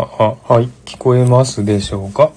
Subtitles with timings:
[0.00, 2.30] あ、あ、はい、聞こえますでしょうか、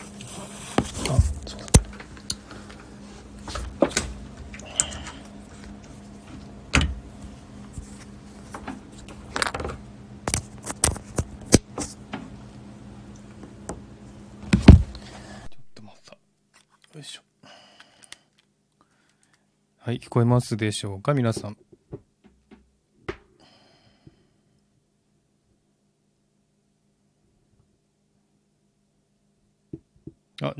[19.84, 21.14] はい、聞こえますでしょうか？
[21.14, 21.58] 皆さん。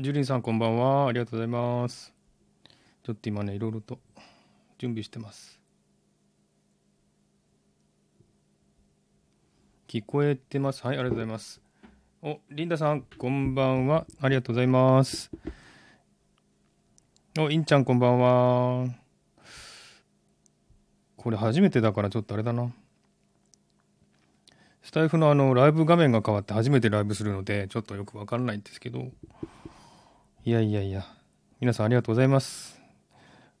[0.02, 1.06] ジュリンさんこんばんは。
[1.06, 2.12] ありがとうございます。
[3.04, 4.00] ちょっと今ね、いろいろと
[4.76, 5.60] 準備してます。
[9.86, 10.84] 聞こえてます？
[10.84, 11.60] はい、ありがとうございます。
[12.20, 14.04] お、リンダさん、こんばんは。
[14.20, 15.30] ありがとうございます。
[17.38, 18.88] お、インちゃん、こんばんは。
[21.16, 22.72] これ初めてだからちょっとあれだな。
[24.82, 29.06] スタイフのあの、ライブ画面が変わって初めてライブするので、ちょっとよくわかんないんですけど。
[30.44, 31.06] いやいやいや。
[31.60, 32.82] 皆さんありがとうございます。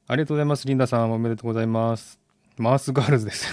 [0.08, 0.66] ありがとうございます。
[0.66, 2.18] リンダさん、おめでとうございます。
[2.56, 3.46] マースガールズです。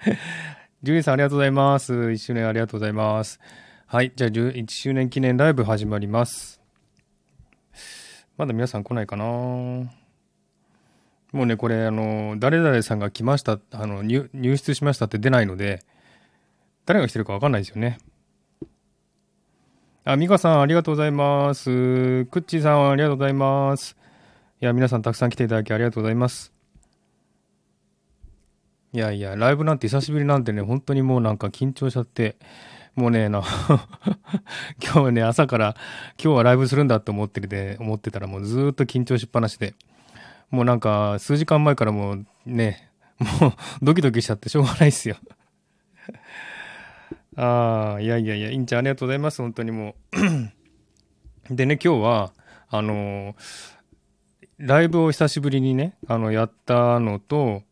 [0.82, 1.92] ジュリーさん、ありがとうございます。
[1.92, 3.38] 1周年ありがとうございます。
[3.84, 4.14] はい。
[4.16, 6.62] じゃあ、1周年記念ライブ始まります。
[8.38, 9.90] まだ皆さん来ないかなも
[11.34, 15.84] うね、これ、あの、誰々さんが来ました、あの、入入室しましたって出ないので、
[16.86, 17.98] 誰が来てるかわかんないですよね。
[20.10, 22.24] あ、ミカさん、ありがとうございます。
[22.24, 23.94] クッチーさん、ありがとうございます。
[24.58, 26.50] いや、皆さんたくさん来ていただきありがとうございます。
[28.94, 32.36] いやいや、ライブなんて久しぶりなんてね、本当にもうなんか緊張しちゃって、
[32.94, 33.42] もうね、な、
[34.82, 35.76] 今日はね、朝から
[36.18, 39.74] 今日はライブするんだって思ってて、思ってたらもうずっと緊張しっぱなしで、
[40.50, 42.90] もうなんか数時間前からもうね、
[43.42, 45.16] もうドキドキしちゃってしょうがないっすよ。
[47.40, 51.54] ああ、いやいやいや、インちゃんありがとうございます、本当にもう。
[51.54, 52.32] でね、今日は、
[52.68, 53.36] あの
[54.58, 57.62] ライブを久しぶりにね、あの、やったのと、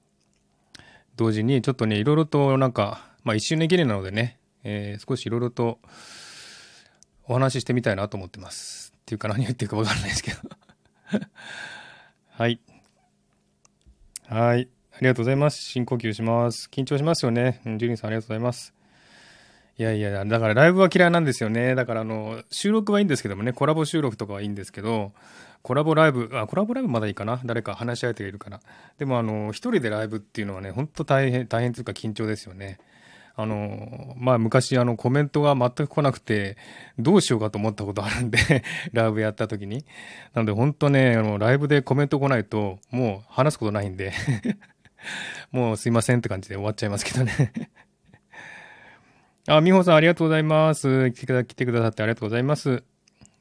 [1.16, 5.80] 同時に、ちょっとね、いろいろとなんか、まあ一周年記念なのでね、えー少しいろいろと
[7.24, 8.92] お話ししてみたいなと思ってます。
[8.96, 10.38] っていうか何言ってるかわからないですけど。
[12.30, 12.60] はい。
[14.28, 14.68] はい。
[14.92, 15.60] ありがとうございます。
[15.60, 16.68] 深呼吸します。
[16.70, 17.60] 緊張しますよね。
[17.66, 18.75] うんジュリンさんありがとうございます。
[19.78, 21.74] いやいや、だからライブは嫌いなんですよね。
[21.74, 25.12] だからあの、収録はいいんですけどもね、コラボ収録とかはいいんですけど、
[25.62, 28.60] コラボライブ、あ、コラボライブまだいいかな誰か話し相手がいるから。
[28.98, 32.78] でもあの、一人でライブっていうのはね、本当大変、大変というか緊張ですよね。
[33.38, 36.56] あの、まあ昔あのコメントが全く来なくて、
[36.98, 38.38] どうしようかと思ったことあるんで、
[38.94, 39.84] ライブやった時に。
[40.32, 44.12] なので本当ね、あの、ライブでコメント来ないと、もう話すことないんで、
[45.52, 47.52] もうすいませんって感じで終わっちゃいますけどね。
[49.48, 51.12] あ、美穂さんありがとうございます。
[51.12, 52.82] 来てくださってありがとうございます。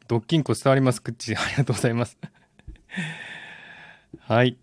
[0.08, 1.34] ドッキンコ伝わります、クッチ。
[1.36, 2.20] ありがとうございます。
[4.22, 4.56] はい。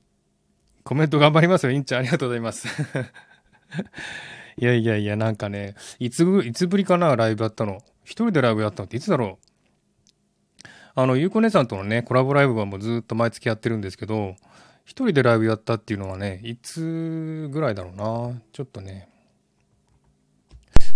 [0.84, 1.98] コメント頑張りますよ、インちゃん。
[2.00, 2.68] ありがとうございます。
[4.56, 7.82] いやいやいや、なんかね、いつぶ、いつぶりかな、ライブやったの。
[8.04, 10.68] 一人でライブやったのっていつだろう。
[10.94, 14.36] あの、ゆうこ姉さんとのね、コラボライブはもうずっと毎月やってるんですけど、
[14.84, 18.40] 一人でライブやったっていうのはね、いつぐらいだろうな。
[18.52, 19.08] ちょっとね、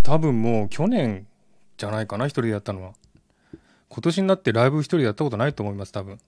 [0.07, 1.27] 多分もう去年
[1.77, 2.93] じゃないかな、一人でやったのは。
[3.89, 6.21] 今年になってライブ一人でやったことないと思います、多分。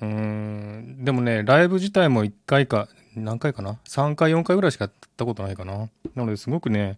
[0.00, 5.90] うーん、でもね、ライブ自体も1回か、何回かな ?3 回、4回ぐらいしかやったことないかな。
[6.14, 6.96] なので、すごくね、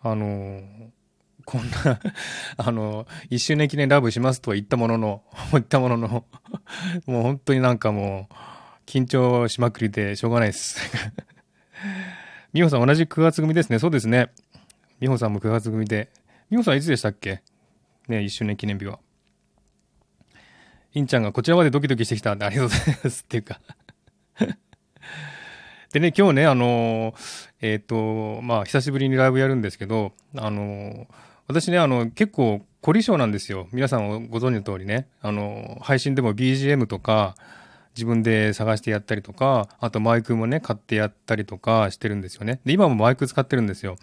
[0.00, 0.62] あの
[1.44, 2.00] こんな、
[2.56, 6.08] あの、一周年記念ライブしますとは言ったものの、言ったものの、
[7.04, 8.34] もう本当になんかもう、
[8.86, 10.80] 緊張しまくりでしょうがないです。
[12.54, 13.78] 美穂さん同じ9月組ですね。
[13.78, 14.30] そうですね。
[15.02, 16.12] 美穂さんも9月組で。
[16.48, 17.42] 美穂さんいつでしたっけ？
[18.06, 19.00] ね、一周年記念日は。
[20.94, 23.60] インちゃんがこちらまでドキドキしてきたんでありがとうございますっていうか
[25.92, 31.06] でね、今日ね、あのーえっ、と、まあ、久しぶりにライブやるんですけど、あのー
[31.48, 33.66] 私ね、あの、結構、凝り性なんですよ。
[33.72, 35.08] 皆さんご存知の通りね。
[35.20, 37.34] あの、配信でも BGM とか、
[37.94, 42.60] 自分で探してやったりとか、あとマイクもね、買ってやったりとかしてるんですよね。
[42.64, 43.96] で、今もマイク使ってるんですよ。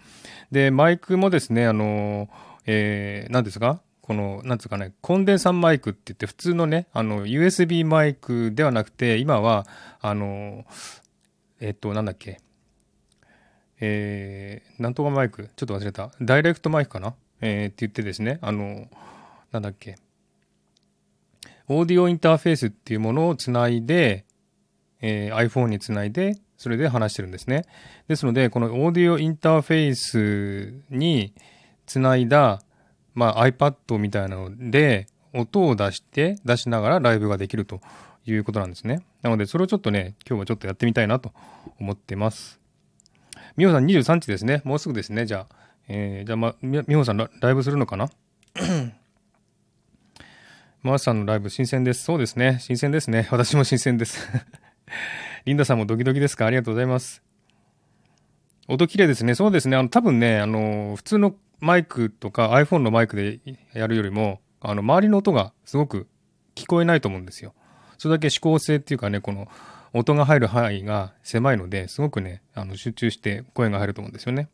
[0.50, 2.28] で、マイクもですね、あの、
[2.66, 3.80] えー、何ですか？
[4.02, 9.66] この、なんつうかね、コンデンサーマイクって言って、普通のね、あの、USB マイクではなくて、今は、
[10.00, 10.64] あの、
[11.60, 12.40] えっと、なんだっけ、
[13.80, 16.10] えー、なんとかマイク、ちょっと忘れた。
[16.20, 17.14] ダイレクトマイクかな？
[17.40, 18.88] えー、って言ってですね、あの、
[19.52, 19.96] なんだっけ、
[21.72, 24.24] オーディオインターフェースっていうものをつないで、
[25.00, 27.64] えー iPhone につないで、それで話してるんですね。
[28.08, 31.32] ですので、このオーディオインターフェースに
[31.86, 32.60] つないだ、
[33.14, 37.80] まあ iPad みたいなので、音を出して、出しながらライブができると
[38.26, 39.02] いうことなんですね。
[39.22, 41.32] なので、それをちょっとね、今日はちょっとやってみたいなと
[41.78, 42.58] 思ってます。
[43.56, 44.60] みほさん23日ですね。
[44.64, 45.24] もうすぐですね。
[45.24, 45.54] じゃあ、
[45.86, 48.10] えー、じゃあ、ま、みほさんライブするのかな？
[50.82, 52.04] マースさんのライブ新鮮です。
[52.04, 52.56] そうですね。
[52.60, 53.28] 新鮮ですね。
[53.30, 54.26] 私も新鮮です
[55.44, 56.46] リンダさんもドキドキですか？
[56.46, 57.22] ありがとうございます。
[58.66, 59.34] 音綺麗ですね。
[59.34, 59.76] そうですね。
[59.76, 63.40] あの、多分ね、あの、普通のマイクとか iPhone のマイクで
[63.74, 66.08] やるよりも、あの、周りの音がすごく
[66.54, 67.52] 聞こえないと思うんですよ。
[67.98, 69.48] それだけ指向性っていうかね、この
[69.92, 74.48] 音が入る範囲が狭いので、すごくね、あの、集中して声が入ると思うんですよね。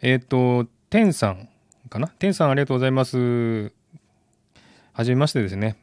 [0.00, 1.48] えっ、ー、と、テンさん
[1.88, 2.06] かな？
[2.06, 3.72] テンさんありがとうございます。
[4.96, 5.76] はじめましてですね。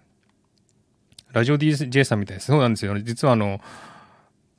[1.34, 2.48] ラジオ DJ さんみたいです。
[2.48, 2.96] そうなんですよ。
[2.96, 3.62] ね実はあの、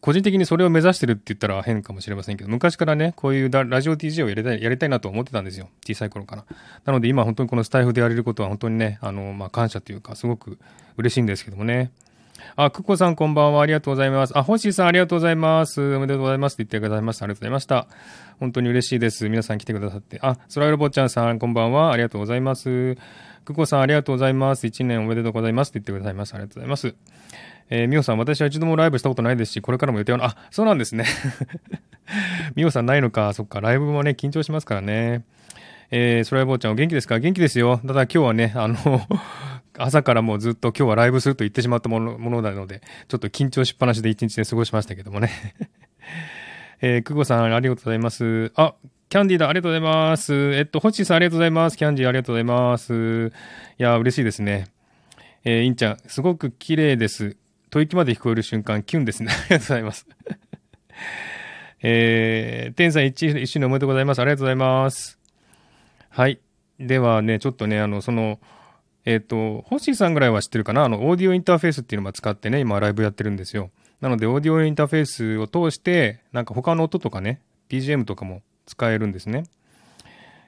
[0.01, 5.71] 個人的にそれを目指してるって言ったら変かもしれませんけど、昔からね、こういうラジオ DJ をやりたい、やりたいなと思ってたんですよ。
[5.85, 6.45] 小さい頃から。
[6.85, 10.61] なので今本当にこのスタイフでやれることは本当にね、あの、まあ、感謝というか、すごく
[10.99, 11.91] 嬉しいんですけどもね。
[12.57, 13.63] あ、クコさんこんばんは。
[13.63, 14.39] ありがとうございます。
[14.39, 15.81] あ、ホッシーさんありがとうございます。
[15.97, 17.25] おめでとうございますって言ってくださいました。
[17.25, 17.87] ありがとうございました。
[18.41, 19.29] 本当に嬉しいです。
[19.29, 20.19] 皆さん来てくださって。
[20.23, 21.93] あ、ソライロボッチャンさんこんばんは。
[21.93, 22.97] ありがとうございます。
[23.45, 24.67] クコさんありがとうございます。
[24.67, 26.37] 一年おめでとうございますって言ってくださいました。
[26.37, 26.95] ありがとうございます。
[27.71, 31.07] えー、みおさん、私は一度もライブしたことないですし、これからも予定は、あ、そうなんですね。
[32.57, 35.25] みおさんないのか、そっか、ライブもね、緊張しますからね。
[35.91, 37.19] えー、そらいぼうちゃんお元気ですか？
[37.19, 37.79] 元気ですよ。
[37.87, 38.77] ただ今日はね、あの
[39.79, 45.31] 朝からもうずっと今日はライブすると言ってしまったものものなので、ちょっと緊張しっぱなしで一日で過ごしましたけどもね。
[46.81, 48.53] えー、くごさんありがとうございます。
[48.57, 48.75] あ、
[49.09, 50.35] キャンディーだ、ありがとうございます。
[50.55, 51.77] えっと、ホッチーさんありがとうございます。
[51.77, 53.33] キャンディーありがとうございます。
[53.79, 54.67] いや、嬉しいですね。
[55.45, 57.37] えー、インちゃん、すごく綺麗です。
[57.71, 59.31] 吐息まで聞こえる瞬間、キュンですね。
[59.33, 60.07] ありがとうございます。
[61.83, 64.21] えー、天さん一一緒におめでとうございます。
[64.21, 65.19] ありがとうございます。
[66.09, 66.39] はい。
[66.79, 68.39] ではね、ちょっとね、あの、その、
[69.05, 70.85] えっ、ー、と、ホッシーさんぐらいは知ってるかな？
[70.85, 73.71] あの、オーディオインターフェースっていうのを使ってね、今ライブやってるんですよ。
[74.01, 79.45] なので、オーディオインターフェースを通して、なんか他の音とかね、BGM とかも使えるんですね。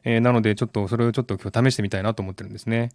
[0.05, 2.91] えー、なので、ちょっと、それをちょっと今日試してみたいなと思ってるんですね。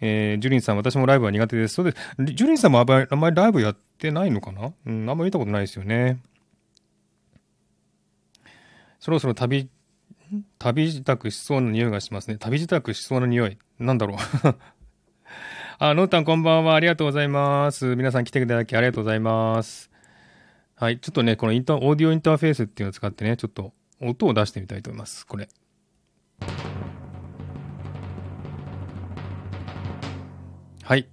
[0.00, 1.74] えー、ジュリンさん、私もライブは苦手です。
[1.74, 1.96] そうです。
[2.34, 4.72] ジュリンさんもあんまりライブやってないのかな？
[4.86, 6.20] うん、あんまり見たことないですよね。
[9.00, 9.68] そろそろ旅、
[10.58, 12.36] 旅支度しそうな匂いがしますね。
[12.36, 13.58] 旅支度しそうな匂い。
[13.78, 14.18] なんだろう。
[15.78, 16.74] あ、ノータンこんばんは。
[16.74, 17.96] ありがとうございます。
[17.96, 19.90] 皆さん来ていただきありがとうございます。
[20.74, 20.98] はい。
[20.98, 25.26] ちょっとね、このインター、オーディオインターフェースっていうのを使ってね、ちょっと音を出してみたいと思います。
[25.26, 25.50] これ。
[30.82, 31.08] はい。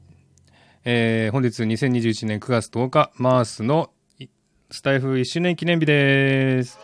[0.86, 3.92] えー、本日2021年9月10日、マースの
[4.72, 6.80] スタイフ1周年記念日です。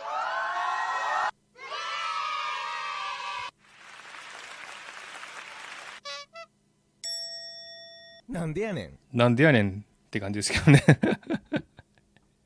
[8.40, 8.98] なんでやねん。
[9.12, 10.82] なんでやねんって感じですけどね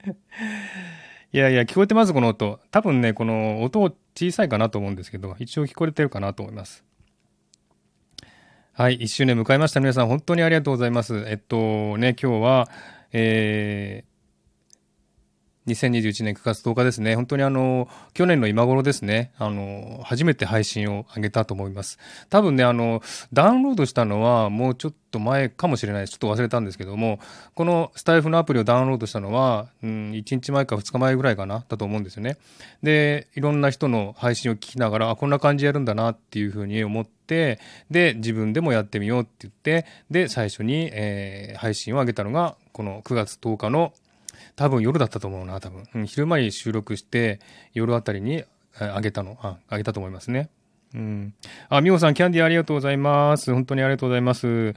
[1.31, 2.59] いやいや、聞こえてます、この音。
[2.71, 6.83] 多分ね、この音小さいかなと思うんですけど、一応聞こえてるかなと思います。
[8.73, 9.79] はい、1周年迎えました。
[9.79, 11.23] 皆さん、本当にありがとうございます。
[11.27, 12.69] えっとね、今日は、
[13.11, 14.03] え
[15.67, 17.15] 2021年9月10日ですね。
[17.15, 19.31] 本当にあの、去年の今頃ですね。
[19.37, 21.99] あの、初めて配信を上げたと思います。
[22.29, 26.07] 多分ね、あの、ダウンロードしたのはもうちょっと前かもしれない。
[26.09, 27.19] ちょっと忘れたんですけども、
[27.53, 32.37] このスタイフのアプリをダウンロードしたのは、うん、1日前か2日前ぐらいかな、だと思うんですよね。
[32.81, 37.59] で、いろんな人の配信を聞きながら、あ、こんな感じやるんだなっていうふうに思って、
[37.89, 43.93] で、自分でもやってみようって言って、で、最初に、えー、配信を上げたのが、この9月10日の
[44.55, 45.83] 多分夜だったと思うな、多分。
[45.95, 47.39] うん、昼間に収録して、
[47.73, 48.43] 夜あたりに
[48.79, 50.49] あげたの、あ、あげたと思いますね。
[50.93, 51.33] うん。
[51.69, 53.51] あ、みほさん、キャンディーありがとうございます。
[53.51, 54.75] 本当にありがとうございます。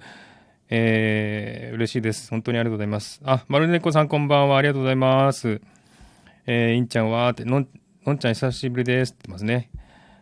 [0.69, 2.31] えー、嬉しいです。
[2.31, 3.21] 本当にありがとうございます。
[3.25, 4.57] あ、まるねこさんこんばんは。
[4.57, 5.61] ありがとうございます。
[6.47, 7.69] えー、いんちゃんは、って、のん、
[8.05, 9.13] のんちゃん久しぶりです。
[9.13, 9.71] ってますね。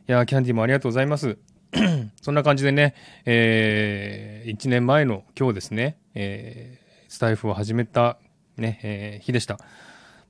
[0.09, 1.39] いや、キャンディーもありがとうございます。
[2.21, 2.95] そんな感じでね、
[3.25, 8.19] えー、1年前の今日ですね、えー、スタイフを始めた
[8.57, 9.59] ね、えー、日でした。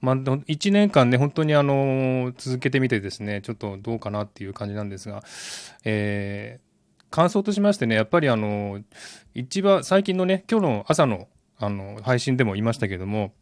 [0.00, 5.22] まあ、1年間ね、本当にあの、続けてみてですね、ちょっとどうかなっていう感じなんですが、
[5.84, 8.80] えー、感想としましてね、やっぱりあの、
[9.34, 13.32] 一番最近のね、今日の朝のあの配信でも言いましたけども、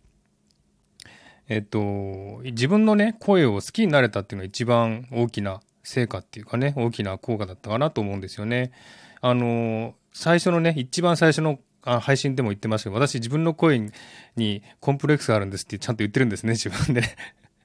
[1.49, 8.73] えっと、自分のね、声を好きになれたっていうのが一番大きな成果っていうかね、大きな効果だったかなと思うんですよね。
[9.21, 13.91] あの、最初のね、一番最初のあ配信でも言ってましたけど、私自分の声
[14.37, 17.03] にコンプレックスがあるんですってちゃんと言ってるんですね、自分で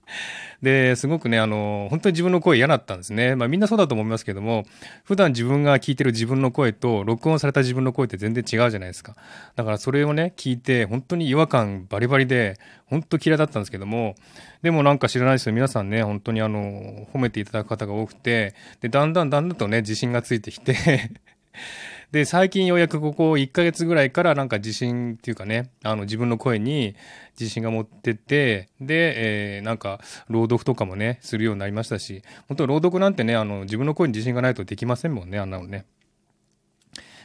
[0.62, 3.36] で、すごくね、あの、本当に自分の声嫌だったんですね。
[3.36, 4.66] まあみんなそうだと思いますけども、
[5.04, 9.16] 普段自分が聞いてる自分の声と、録音された自分の声って全然違うじゃないですか。
[9.56, 14.16] だからそれをね、聞いて、本当に違和感バリバリで、本当嫌いだったんですけども、
[14.62, 15.54] でもなんか知らないですよ。
[15.54, 21.12] 皆さんね、本当にあの、褒めていただく方が多くて、で、だんだんだんだんとね、自信がついてきて
[22.12, 26.96] で、最近ようやくここ1ヶ月ぐらいからなんか自信っていうかね、あの自分の声に
[27.38, 30.00] 自信が持ってて、で、えー、なんか
[30.30, 35.86] 朗読とかもね、するようになりましたし、本当朗読なんてね、あの自分の声に自信がないとできませんもんね、あんなのね。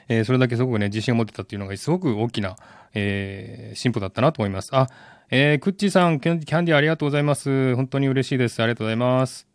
[0.08, 2.56] えー、それだけすごくね、自信を持ってたっていうのがすごく大きな、
[2.92, 4.70] えー、進歩だったなと思います。
[4.72, 4.88] あ、
[5.30, 7.76] えー、クッチさん、キャンディーありがとうございます。
[7.76, 8.62] 本当に嬉しいです。
[8.62, 9.46] ありがとうございます。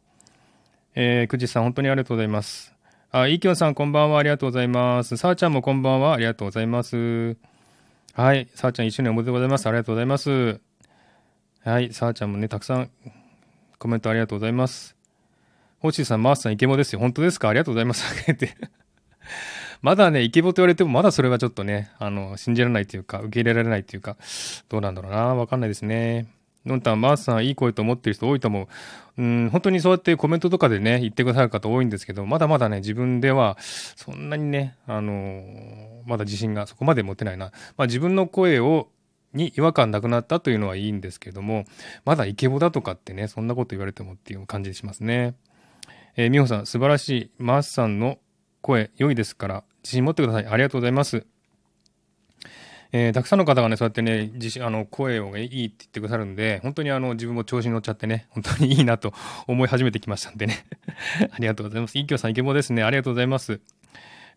[0.96, 2.77] えー、クッチさん、本当にありがとうございます。
[3.10, 4.20] あ、イキョさん、こんばんは。
[4.20, 5.16] ありがとうございます。
[5.16, 6.14] さあちゃんもこんばんは。
[6.14, 7.38] ありがとうございます。
[8.14, 8.50] はい。
[8.54, 9.66] さあちゃん、一緒におめでとうございます。
[9.66, 10.60] ありがとうございます。
[11.64, 11.94] はい。
[11.94, 12.90] さあちゃんもね、たくさん
[13.80, 14.98] コメントありがとうございます。
[15.80, 17.00] 星さん、マースさん、イケボですよ。
[17.00, 17.48] 本当ですか？
[17.48, 18.04] ありがとうございます。
[19.82, 24.18] まだね、イケボと言われても、まだそれはちょっとね、あの、信じられないというか、受け入れられないというか、
[24.68, 25.34] どうなんだろうな。
[25.34, 26.28] わかんないですね。
[26.68, 28.68] のんたん、マーさん、いい声と思ってる人多いと思う。
[29.18, 33.58] うん、本当にそうやってコメントとかでね、言ってくださる方多いんですけど、まだまだね、自分では、
[33.96, 37.52] そんなにね、あのー、まだ自信がそこまで持てないな。
[37.78, 38.90] まあ自分の声を、
[39.34, 41.66] に違和感なくなったというのはいいんですけども、
[42.06, 45.36] まだイケボだとかってね、そんなこと言われてもっていう感じしますね。
[46.16, 47.32] えー、みほさん、素晴らしい。
[47.38, 48.20] マースさんの
[48.62, 50.48] 声、良いですから、自信持ってください。
[50.48, 51.26] ありがとうございます。
[52.92, 59.14] えー、たくさんの方がね、そうやってね、自信、あの、声をいいって言ってくださるんで、本当にあの、自分も調子に乗っちゃってね、本当にいいなと
[59.48, 60.66] 思い始めてきましたんでね。
[61.32, 61.98] ありがとうございます。
[61.98, 62.84] いきょさん、イケボですね。
[62.84, 63.60] ありがとうございます。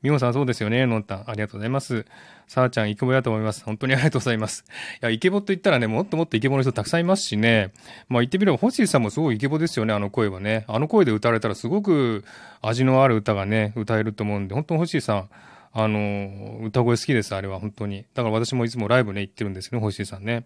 [0.03, 0.87] みほさん、そうですよね。
[0.87, 2.07] のんたん、ありがとうございます。
[2.49, 3.63] さあちゃん、イケボだと思います。
[3.65, 4.65] 本当にありがとうございます。
[5.03, 7.71] いや、イケボと言ったらね、もっともっとイケボの人たくさんいますしね。
[8.09, 10.65] まあ言ってみれば、星さんもすごいイケボですよね、あの声はね。
[10.69, 12.25] あの声で歌われたらすごく
[12.63, 15.29] 味のある歌がね、歌えると思うんで、本当に星さん、
[15.73, 18.05] あの、歌声好きです、あれは、本当に。
[18.15, 20.45] だから私もいつもライブね、行ってるんですけど、星さんね。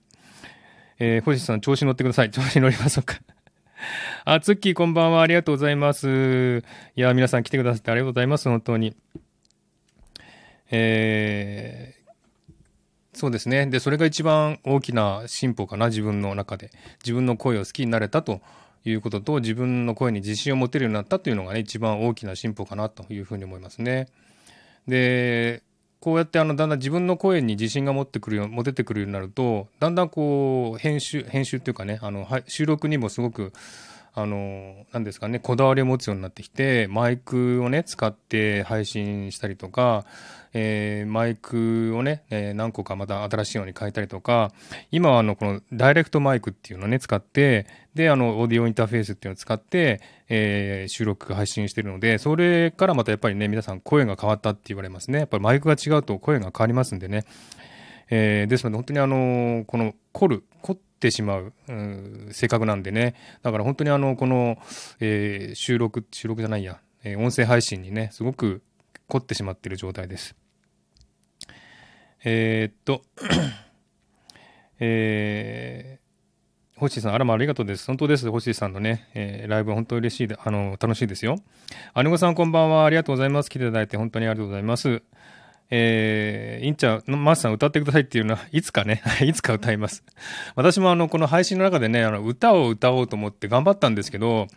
[0.99, 2.31] えー、星さん、調子乗ってください。
[2.31, 3.19] 調子乗りましょうか。
[4.25, 5.23] あ、ツッキーこんばんは。
[5.23, 6.59] ありがとうございます。
[6.95, 8.49] いや、皆さん来てくださってありがとうございます。
[8.49, 8.95] 本当に。
[10.71, 13.67] えー、そうですね。
[13.67, 16.71] で、それが一番大きな進歩かな、自分の中で。
[17.03, 18.41] 自分の声を好きになれたと
[18.85, 24.09] いうことと、自分の声に自信を持てるようになったというのがね、一番大きな進歩かなというふうに思いますね。
[24.87, 25.63] で、
[26.05, 33.55] こうやってあのだんだん自分の声に自信が持ってくるよ持ててくるようになるとだんだんこう編集編集っていうかねあの収録にもすごく
[34.13, 40.05] あの何ですかねこだわりを持つようになってきてマイクをね使って配信したりとか
[40.55, 44.53] えー、マイクをね、えー、何個かまた新しいように変えたりとか、
[44.93, 55.19] 今はあの、このダイレクトマイクっていうのをね、使って、で、あの、オーディオインターフェースっていうのを使って、えー、収録、配信してるので、それからまたやっぱりね、皆さん声が変わったって言われますね。
[55.19, 57.25] やっぱりマイクが違うと声が変わりますんでね。
[58.11, 63.17] えー、ですので、本当にあの、この、凝る、凝ってしまう、うん、性格なんでね。
[63.43, 64.59] だから本当にあの、この、
[65.01, 68.63] えー、収録、収録じゃないや、えー、音声配信にね、すごく
[69.09, 70.37] 凝ってしまってる状態です。
[72.25, 73.03] えー、っと、
[74.81, 77.87] えー、星さん、あらまありがとうです。
[77.87, 78.31] 本当です。
[78.31, 81.37] 星さんのね、えー、ライブ本当嬉しいで、あの、楽しいですよ。
[81.97, 82.87] 姉御さんこんばんは。
[82.87, 83.51] ありがとうございます。
[83.51, 85.03] 来ていただいて本当にありがとうございます。
[85.71, 90.03] えー、インチャー、マスさん歌ってくださいっていうのは、 いつかね、 いつか歌います。
[90.57, 94.49] 私もあの、この配信の中でね、あの、歌を歌おうと思って頑張ったんですけど、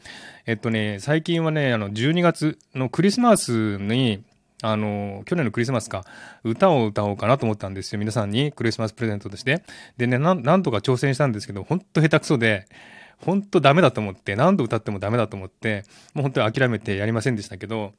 [0.45, 4.23] えっとね、最近はね、あの、12月のクリスマスに、
[4.63, 6.03] あの、去年のクリスマスか、
[6.43, 7.99] 歌を歌おうかなと思ったんですよ。
[7.99, 9.63] 皆さんにクリスマスプレゼントとして。
[9.97, 12.67] でね、なんとか挑戦したんですけど、ほんと下手くそで、
[13.19, 15.83] ほんとダメだと思って、何度歌ってもダメだと思って、
[16.13, 17.93] もう本当に諦めてやりませんでしたけど、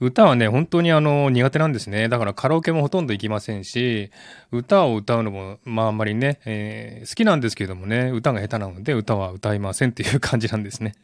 [0.00, 2.08] 歌はね、本当にあの、苦手なんですね。
[2.08, 4.10] だからカラオケもほとんど行きませんし、
[4.50, 10.94] 歌を歌うのも、まああんまりね、えー、好きなんですけどもね、歌が下手なので歌は歌いませんっていう感じなんですね。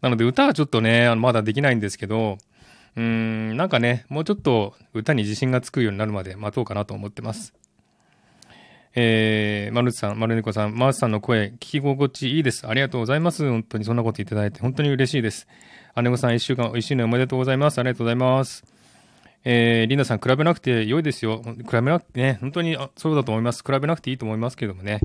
[0.00, 2.38] なので歌はちょっとね、あのまだできないんですけど、
[2.96, 7.52] うん、なんかね、もうちょっと歌に自信がつくようになるまで待とうかなと思ってます。
[8.94, 12.66] えー、マルチさん、マルネコさん、マースさんの声、聞き心地いいです。
[12.66, 13.46] ありがとうございます。
[13.46, 15.46] 本当にそんなこといただいて、本当に嬉しいです。
[16.02, 17.78] 姉御さん、一週間、一周年おめでとうございます。
[17.78, 18.64] ありがとうございます。
[19.44, 21.42] えー、リンダさん、比べなくて良いですよ。
[21.44, 23.62] 比べなくてね、本当にそうだと思います。
[23.62, 25.00] 比べなくていいと思いますけどもね。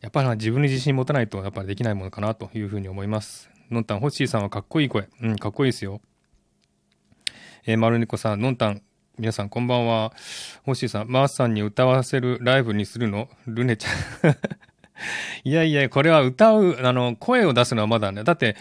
[0.00, 3.50] やっぱり自分に自信持たないと、やっぱりできないものかなというふうに思います。
[3.70, 5.08] のんたん、ホッシーさんはかっこいい声。
[5.20, 6.00] うん、かっこいいですよ。
[7.68, 8.80] えー、丸猫さん、のんたん、
[9.18, 10.12] 皆さんこんばんは。
[10.64, 13.28] 星さん、マースさんに歌わせるライブにするの？
[13.48, 14.36] ルネちゃん
[15.42, 18.22] いやいや、これは歌う、あの、声を出すのはまだね。
[18.22, 18.54] だって、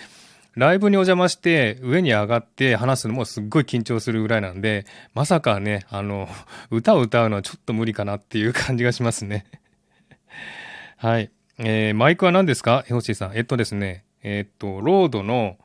[0.55, 6.27] ライブにお邪魔して上に上がって話すのもすっごい緊張するぐらいなんで、まさかね、あの、
[6.71, 9.45] 歌を歌うのはちょっと無理かなっていう感じがしますね。
[10.97, 11.29] はい。
[11.59, 12.83] えー、マイクは何ですか？
[12.87, 13.37] ヘホシーさん。
[13.37, 15.57] えっとですね、え、っと、ロードの、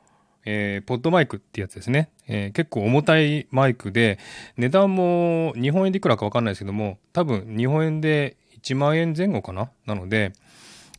[0.45, 2.09] えー、ポッドマイクってやつですね。
[2.27, 4.19] えー、結構重たいマイクで、
[4.57, 9.71] 値段も日本円でいくらかわかんないですけども、多分日本円で1万円前後かな？
[9.85, 10.33] なので、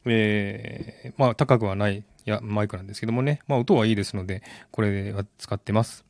[0.04, 6.04] えー、まあ高くはないやマイクなんですけどもね、まあ音はいいですので、これは使ってます。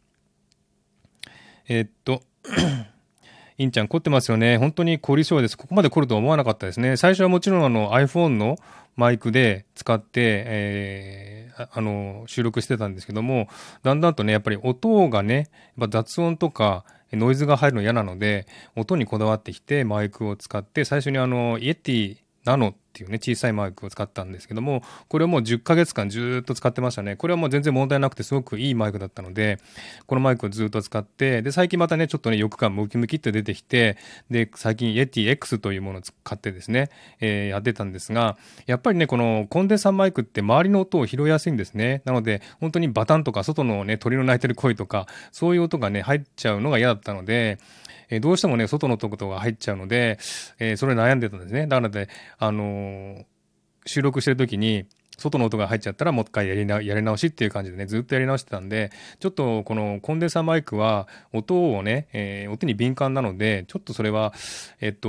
[1.68, 2.22] えー、っと、
[3.62, 4.58] インちゃん凝ってますよね。
[4.58, 5.56] 本当に凝り性です。
[5.56, 6.96] ここまで凝るとは思わなかったですね。
[6.96, 8.58] 最初はもちろんあの iPhone の
[8.96, 13.48] マイクで使って、えー、あの、収録してたんですけども、
[13.82, 15.34] だんだんとね、やっぱり音がね、
[15.78, 27.16] やっぱ雑音とか、ノイズが入るの嫌なので、音にこだわってきて、マイクを使って、最初にあの、イエティナノっていうね、小さいマイクを使ったんですけども、これをもう10ヶ月間ずっと使ってましたね。
[27.16, 29.58] これはもう全然問題なくてすごくいいマイクだったので、
[30.06, 33.96] このマイクをずっと使って、で、最近またね、ちょっとね、欲感ムキムキって出てきて、
[34.30, 42.02] で、最近イエティ X というものを使ってですね、えー、やってたんですが、やっぱりね、このコンデンサーマイクって周りの音を拾いやすいんですね。
[42.04, 47.58] なので、本当にバタンとか外のね、鳥の鳴いてる声とか、そういう音がね、入っちゃうのが嫌だったので、
[48.12, 50.18] え、どうしてもね、外のとことが入っちゃうので、
[50.58, 51.66] え、それ悩んでたんですね。
[51.66, 53.24] だからで、あの、
[53.86, 54.86] 収録してる時に、
[55.18, 64.32] 外の音が入っちゃったらもう一回やりなやり直しっていう感じでね、ずっとやり直してたんで、ちょっとこのコンデンサーマイクは音をね、えー、音に敏感なので、ちょっとそれは、
[64.80, 65.08] えっと、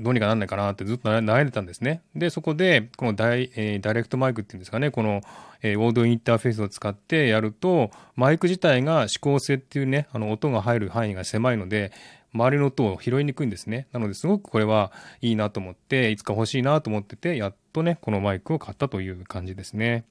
[0.00, 2.02] どうにかなんないかなってずっと悩んでたんですね。
[2.14, 5.20] で、そこで、このダイ,、えー、ダイレクトマイクっていうんですかね、この、
[5.62, 11.92] えー、オーディオインターフェースを使ってやると、マイク自体が指向性っていうね、あの音が入る範囲が狭いので、
[12.34, 13.86] 周りの音を拾いにくいんですね。
[13.92, 20.04] なのですごくこれはいいなと思って、いつか欲しいなと思ってて、やっとね、このマイクを買ったという感じですね。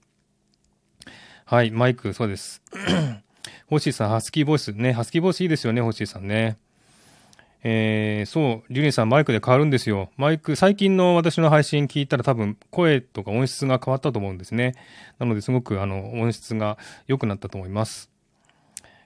[1.46, 2.62] はい、マイク、そうです。
[3.68, 4.74] ホッシーさん、ハスキーボイス。
[4.74, 6.58] ね、ハスキーボイスいいですよね、ホッシーさんね。
[7.64, 10.10] えー、そう、リュニさんマイクで変わるんですよ。
[10.18, 14.74] マイク、最近の私の配信聞いたら多分声とか音質が変わったと思うんですね。
[15.20, 18.10] なのですごくあの音質が良くなったと思います。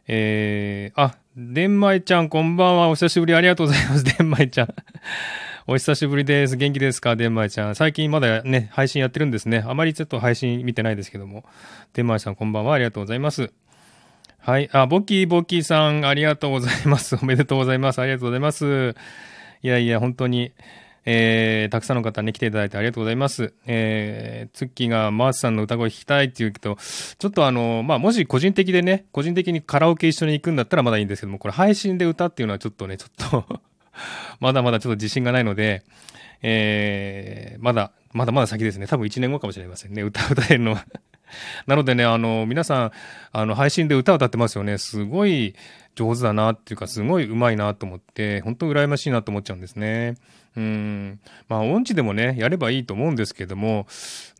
[0.08, 2.88] えー、あ、デンマイちゃんこんばんは。
[2.90, 4.04] お久しぶりありがとうございます。
[4.18, 4.74] デンマイちゃん。
[5.68, 6.56] お久しぶりです。
[6.56, 7.16] 元気ですか？
[7.16, 7.76] デンマイちゃん。
[7.76, 9.64] 最近まだね、配信やってるんですね。
[9.66, 11.44] あまりちょっと配信見てないですけども。
[11.94, 12.76] デンマイさんこんばんは。
[12.76, 13.52] ありがとうございます。
[14.46, 14.70] はい。
[14.74, 17.18] あ、ボキーボキーさん、ありがとうございます。
[17.20, 18.00] おめでとうございます。
[18.00, 18.94] ありがとうございます。
[19.64, 20.52] いやいや、本当に、
[21.04, 23.56] えー、たくさんの方に来ていただいてありがとうございます。
[23.66, 33.62] えー、ツッキーがマースさんの歌声聞きたいって言うけど、ちょっとあの、まあ、もし個人的でね、個人的にカラオケ一緒に行くんだったらまだいいんですけども、これ配信で歌っていうのはちょっとね、ちょっと
[34.40, 35.82] まだまだちょっと自信がないので、
[36.44, 38.86] えー、まだ、まだまだ先ですね。
[38.86, 40.04] 多分1年後かもしれませんね。
[40.04, 40.86] 歌歌えるのは
[41.68, 42.92] なのでね、あの、皆さん、
[43.32, 44.78] あの、配信で歌を歌ってますよね。
[44.78, 45.56] すごい
[45.96, 50.16] 上手だなっていうか、すごい上手いなと思って、本当羨ましいなと思っちゃうんですね。
[50.56, 51.20] うん。
[51.50, 53.88] まあ、音痴でもね、やればいいと思うんですけども、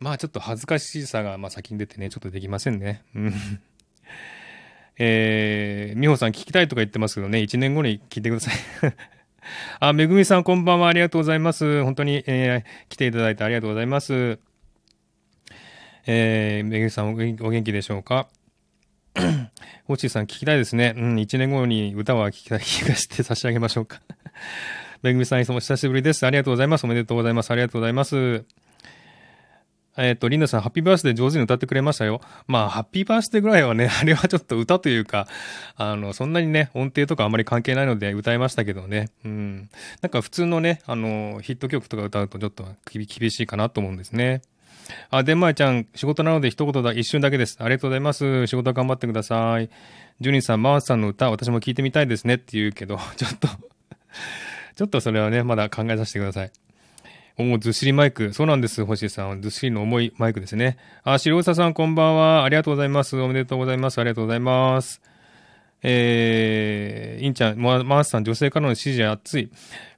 [0.00, 3.02] まあ、ちょっと恥ずかしさが、まあ、先に出てね、ちょっとできませんね。
[3.14, 3.34] うん。
[4.98, 8.54] えー、美穂さん聞きたいとか言ってますけどね、1年後に聞いてください
[9.78, 11.84] あ、めぐみさんこんばんは、ありがとうございます。
[11.84, 14.38] 本当に、えー、来ていただいてありがとうございます。
[16.06, 18.28] えー、めぐみさんお元気でしょうか？
[19.86, 20.94] ホッチーさん聞きたいですね。
[20.96, 24.00] うん、1年後に歌は聞きたい気がして差し上げましょうか
[25.02, 26.24] めぐみさんいつも久しぶりです。
[26.26, 26.84] ありがとうございます。
[26.84, 27.50] おめでとうございます。
[27.50, 28.44] ありがとうございます。
[29.98, 32.20] えっ、ー、と、リンダさん、ハッピーバースデー上手に歌ってくれましたよ。
[32.46, 35.26] まあ、ハッピーバースデーぐらいはね、 あれはちょっと歌というか、
[35.76, 39.08] あの、そんなにね、音程とかあんまり関係ないので歌いましたけどね。
[39.24, 39.70] うん。
[40.02, 44.42] なんか普通のね、あの、ヒット曲とか歌うとちょっと厳しいかなと思うんですね。
[45.10, 47.56] あ、デンマイちゃん、仕事なので一言だ、一瞬だけです。
[47.60, 48.46] ありがとうございます。
[48.46, 49.70] 仕事頑張ってください。
[50.20, 53.48] ジュニーさん、マースさんの歌、私も聞いてみたいですねって言うけど、 ちょっと
[54.76, 56.50] ちょっとそれはね、まだ考えさせてください。
[57.38, 58.32] おずっしりマイク。
[58.32, 59.42] そうなんです、星さん。
[59.42, 60.78] ずっしりの重いマイクですね。
[61.02, 62.44] あ、白草さん、こんばんは。
[62.44, 63.18] ありがとうございます。
[63.18, 63.98] おめでとうございます。
[63.98, 65.02] ありがとうございます。
[65.82, 69.50] えー、インちゃん、マースさん、女性からの支持熱い。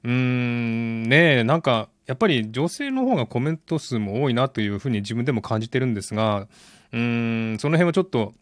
[0.03, 6.47] うーん、ねえ、なんか、やっぱり女性の方がコメント数も多いなというふうに自分でも感じてるんですが、
[6.91, 8.33] うーん、その辺はちょっと、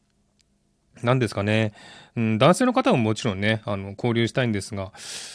[1.04, 1.74] 何ですかね。
[2.16, 4.94] うん、男性の方ももちろんね、あの、交流したいんですが、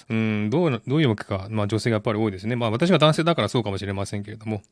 [0.09, 2.57] うん、どう、どういうわけか、まあ女性がやっぱり多いですね。
[2.57, 4.62] まあ私が男性だからそうかもしれませんけれども。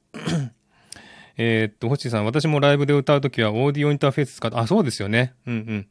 [1.36, 5.34] えっと、星さん、私もライブで歌うときはオーディオインターフェース使って、あ、そうですよね。
[5.46, 5.86] うんうん。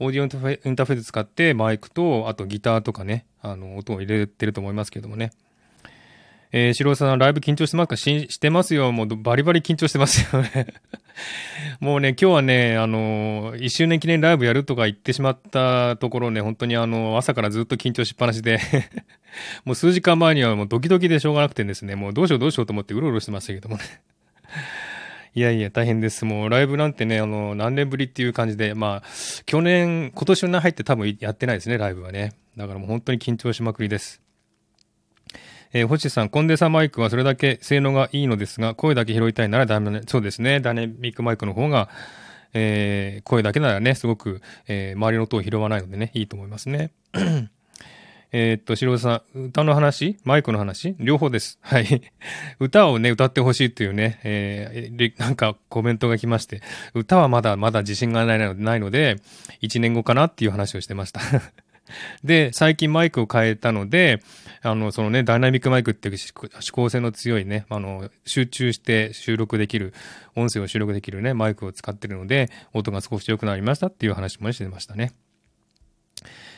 [0.00, 5.30] オーディオインターフェース使ってマイクと、あとギターとかね、あの、音を入れてると思いますけれどもね。
[6.56, 7.96] えー、白尾さん、ライブ緊張してますか？
[7.96, 8.92] ししてますよ。
[8.92, 10.68] もうバリバリ緊張してますよね。
[11.80, 18.60] もうね、今日はね、あのー、1周年記念ライブやるとか言ってしまったところね、本当にあの、朝からずっと緊張しっぱなしで
[19.66, 23.82] もう数時間前にはもうドキドキでしょうがなくてですね、もうどうしようどうしようと思ってうろうろしてましたけどもね
[25.34, 26.24] いやいや、大変です。
[26.24, 29.08] もうライブなんてね、あの、何年ぶりっていう感じで、まあ、
[29.44, 32.30] 去年、今年の入って多分やってないですね、ライブはね。
[32.56, 34.23] だからもう本当に緊張しまくりです。
[35.74, 40.02] えー、星さん、コンデンサーマイクはそれだけ性能がいいのですが、声だけ拾いたいならダメね。
[40.06, 40.60] そうですね。
[40.60, 41.90] ダイナミックマイクの方が、
[42.54, 46.92] えー、声だけならね、すごく、えー、周りの音を拾わないのでね、いいと思いますね。
[48.36, 50.18] えっと、白さん、歌の話？
[50.24, 50.96] マイクの話？
[50.98, 51.58] 両方です。
[51.60, 52.12] はい。
[52.58, 56.60] 歌をね、歌ってほしいっていうね、えー、なんかコメントが来まして、
[56.94, 59.18] 歌はまだまだ自信がないので、ないので、
[59.62, 61.20] 1年後かなっていう話をしてました。
[62.24, 64.22] で、最近マイクを変えたので、
[64.62, 69.92] あの、そのね、ダイナミックマイクっていう指向性の強いね、あの、集中して収録できる、
[70.34, 75.12] 音声を収録できるね、マイクを使ってるので、音が少し良くなりましたっていう話もしてましたね。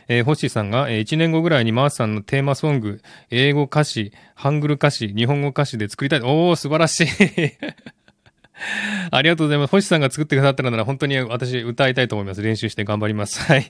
[0.09, 6.21] えー、ホッシーさんが、えー、1年後ぐらいにマースさんのテーマソング、英語歌詞、ハングル歌詞、日本語歌詞で作りたい。
[6.21, 7.09] おー、素晴らしい
[9.11, 9.71] ありがとうございます。
[9.71, 12.43] 星さんが作ってくださったのなら本当に私歌いたいと思います。
[12.43, 13.41] 練習して頑張ります。
[13.41, 13.67] はい。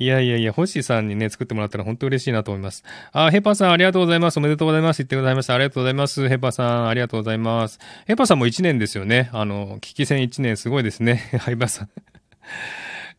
[0.00, 2.84] いやいやいや、星さんにね、作ってもらったら本当嬉しいなと思います。
[3.12, 4.36] あ、ヘパさんありがとうございます。
[4.36, 4.98] おめでとうございます。
[4.98, 5.54] 言ってくださいました。
[5.54, 6.28] ありがとうございます。
[6.28, 7.80] ヘパさんありがとうございます。
[8.06, 9.28] ヘパさんも1年ですよね。
[9.32, 11.16] あの、危機戦1年すごいですね。
[11.40, 11.88] ハイバさん。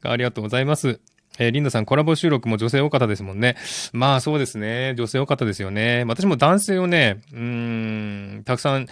[0.04, 1.02] ありがとうございます。
[1.38, 3.58] えー、リンダさん、コラボ収録も女性多かったですもんね。
[3.92, 4.94] まあそうですね。
[4.96, 6.06] 女性多かったですよね。
[6.08, 8.88] 私も男性をね、うん、たくさん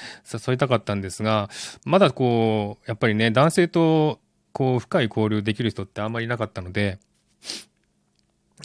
[0.48, 1.50] 誘いたかったんですが、
[1.86, 4.20] まだこう、やっぱりね、男性と、
[4.52, 7.00] こう、深い交流できる人ってあんまりいなかったので、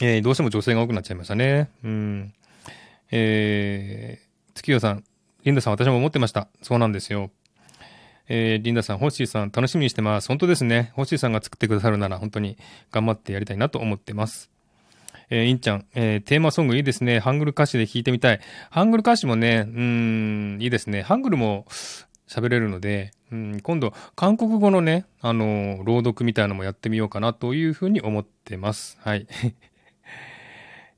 [0.01, 1.69] えー、どうしても女性が多くなっちゃいましたね。
[1.83, 2.33] うん。
[3.11, 5.03] えー、月夜さん、
[5.43, 6.47] リンダさん、私も思ってました。
[6.61, 7.29] そうなんですよ。
[8.27, 10.27] えー、リンダさん、ホッシーさん、楽しみにしてます。
[10.29, 10.91] 本当ですね。
[10.95, 12.57] ホッシーさんが作ってくださるなら、本当に
[12.91, 14.49] 頑張ってやりたいなと思ってます。
[15.29, 17.19] えー、インちゃん、えー、テーマソングいいですね。
[17.19, 18.39] ハングル歌詞で弾いてみたい。
[18.69, 21.01] ハングル歌詞もね、うん、いいですね。
[21.01, 21.65] ハングルも
[22.27, 28.97] 喋れるので、うん、今度、韓国語のね、あの、朗読みたいなのもやってみようかなというふうに思ってます。
[29.01, 29.27] はい。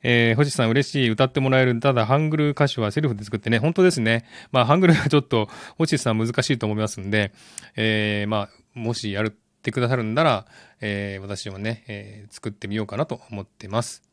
[0.07, 1.09] えー、星さん嬉しい。
[1.09, 1.79] 歌ってもらえる。
[1.79, 3.57] ただ、ハングル歌手はセルフで作ってね。
[3.57, 4.23] 本当ですね。
[4.51, 7.31] まあ、ハングルはちょっと、星さん難しいと思いますんで、
[7.75, 9.31] えー、まあ、もしやるっ
[9.63, 10.45] てくださるんなら、
[10.79, 14.04] えー、私もね、えー、作ってみようかなと思ってます。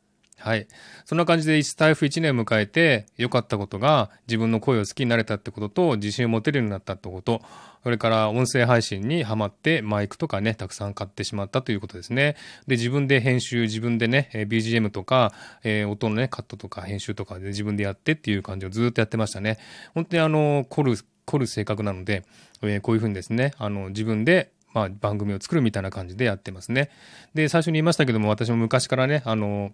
[0.42, 0.66] はい。
[1.04, 7.42] そんな感じで、スタイフ1年迎えて、良かったことが、自分の声を好きになれたってことと、自信を持てるようになったってこと、
[7.84, 12.34] それから音声配信にハマってマイクとかね、たくさん買ってしまったということですね。
[12.66, 19.58] で、自分で編集、自分でね、BGM とか、えー、音のね、カットとか編集とかで自分でやってっていう感じをずっとやってましたね。
[19.94, 22.24] 本当にあの、凝る、凝る性格なので、
[22.62, 26.90] えー、こういうふうにですね、あの、自分でまあ、番組を作るみたいな感じでやってますね。
[27.34, 29.72] で、最初に言いましたけども、私も昔からね、あの、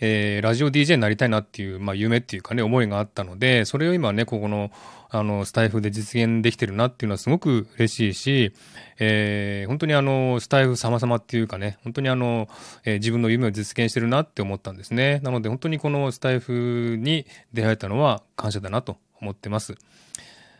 [0.00, 4.70] えー、ラジオ DJ になりたいなっていう、まあ、夢っていうかね、思いがあったので、それを今ね、ここの、
[5.08, 8.52] あの、スタイフで実現できてるなっていうのはすごく嬉しいし、
[8.98, 12.48] えー、本当にあの、スタイフ様々っていうかね、本当にあの、
[12.84, 15.20] えー、自分の夢を実現してるなって思ったんですね。
[15.22, 19.76] なので、本当にこのスタイフに出会えたのは感謝だなと思ってます。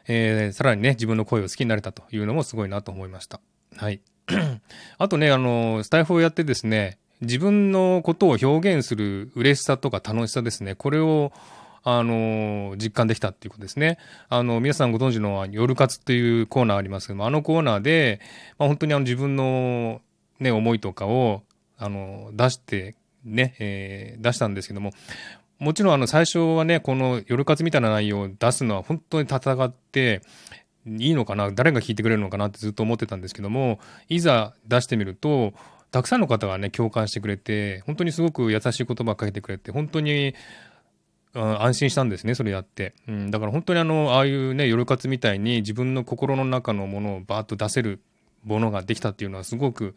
[0.09, 3.41] えー、さらにね、自分の声を好きになれたというのもすごいなと思いました。
[3.77, 4.01] はい。
[4.99, 10.75] あとね、あの、スタイフをやってですね、自分のことを表現する嬉しさとか楽しさですね。
[10.75, 11.33] これを、
[11.83, 13.99] あの、実感できたっていうことですね。
[14.29, 18.21] あの、皆さんご存知の夜活っていうコーナーありますけども、あのコーナーで、
[18.59, 20.01] まあ、本当にあの自分の
[20.41, 21.43] ね、思いとかを、
[21.79, 24.93] あの、出して、ね、えー、出したんですけども、
[25.59, 30.23] もちろんあの最初はね、この夜活みたいな内容を出すのは本当に戦って、
[30.87, 35.53] いいのかな誰が聞いてくれるのかなってずっと思ってたんですけども、いざ出してみると、
[35.97, 40.35] たくさんの方がね、共感してくれて、本当にすごく優しい言葉をかけてくれて、本当に、
[41.33, 42.93] 安心したんですね、それやって。
[43.09, 48.03] うん、だから本当にあの、ああいうね、夜活みたいに自分の心の中のものをバーッと出せる
[48.45, 49.95] ものができたっていうのはすごく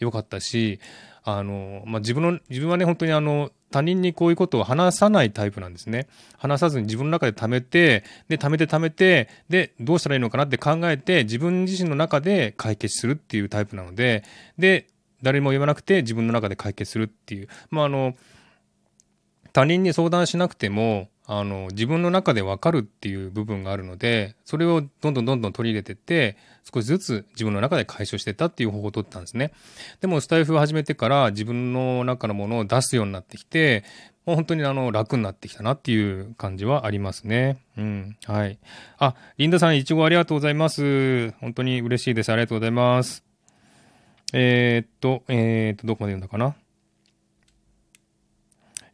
[0.00, 0.80] 良かったし、
[1.22, 6.08] あの、まあ、自分の、自分はね、本当にあの、他人にこういうことを話さないタイプなんですね。
[6.38, 14.24] 話さずに自分の中で貯めて、で、貯めて貯めて、で、どうしたらいいのかなって考えて、自分自身の中で解決するっていうタイプなので、
[14.58, 14.88] で、
[15.22, 17.48] 誰も言わなくて自分の中で解決するっていう。
[17.70, 18.14] まあ、あの、
[19.52, 26.36] 他人に相談しなくても、あの、自分の中でわかるっていう部分があるので、それをどんどんどんどん取り入れてって、
[26.72, 29.52] 少しずつ自分の中で解消してたっていう方法を取ったんですね。
[30.00, 33.84] でも、スタイフを始めてから自分の中のものを出すようになってきて
[34.26, 37.58] もう、本当にあの、楽になってきたなっていう感じはありますね。
[37.78, 38.16] うん。
[38.24, 38.58] はい。
[38.98, 41.30] あ、リンダさん、いちごありがとうございます。
[41.40, 42.32] 本当に嬉しいです。
[42.32, 43.25] ありがとうございます。
[44.32, 46.54] えー、っと、えー、っと、どこまで言うんだかな？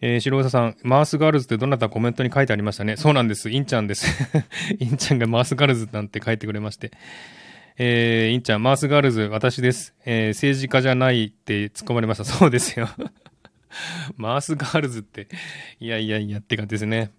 [0.01, 2.97] えー、白草さん、マースガールズってどなたコメントに書いてありましたね。
[2.97, 3.51] そうなんです。
[3.51, 4.07] インちゃんです。
[4.81, 6.91] インちゃんがマースガールズなんて書いてくれまして。
[7.79, 9.95] えー、インちゃん、マースガールズ、私です。
[10.05, 12.25] えー、政治家じゃないって突っ込まれました。
[12.25, 12.89] そうですよ。
[14.17, 15.29] マースガールズって、
[15.81, 17.13] いやいやいやって感じですね。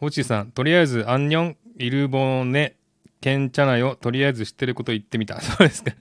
[0.00, 5.40] ホチさん、とりあえず、안녕、일본에、괜찮아요、とりあえず知ってること言ってみた。
[5.42, 5.92] そうですか。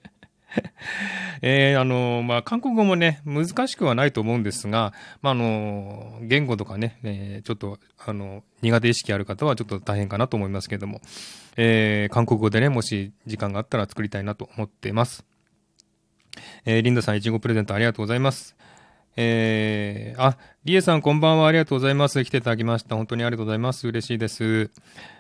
[1.41, 11.01] えー、あの、まあ、韓国語もね、難しくはないと思うんですが、まあ、あの、言語とかね、えー、ちょっと、あの、苦手意識ある方はちょっと大変かなと思いますけれども、
[11.57, 15.25] えー、韓国語でね、もし時間があったら作りたいなと思っています。
[16.65, 18.55] えー、リンダさん、いちごプレゼントありがとうございます。
[19.19, 21.47] えー、あ、リエさんこんばんは。
[21.47, 22.23] ありがとうございます。
[22.23, 22.95] 来ていただきました。
[22.95, 23.88] 本当にありがとうございます。
[23.88, 24.69] 嬉しいです。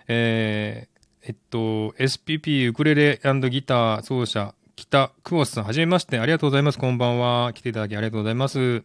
[0.07, 0.87] え、
[1.23, 6.19] えっと、SPP ウクレレギター奏者、北久保さん、はじめまして。
[6.19, 6.77] ありがとうございます。
[6.77, 7.51] こんばんは。
[7.51, 8.83] 来ていただきありがとうございます。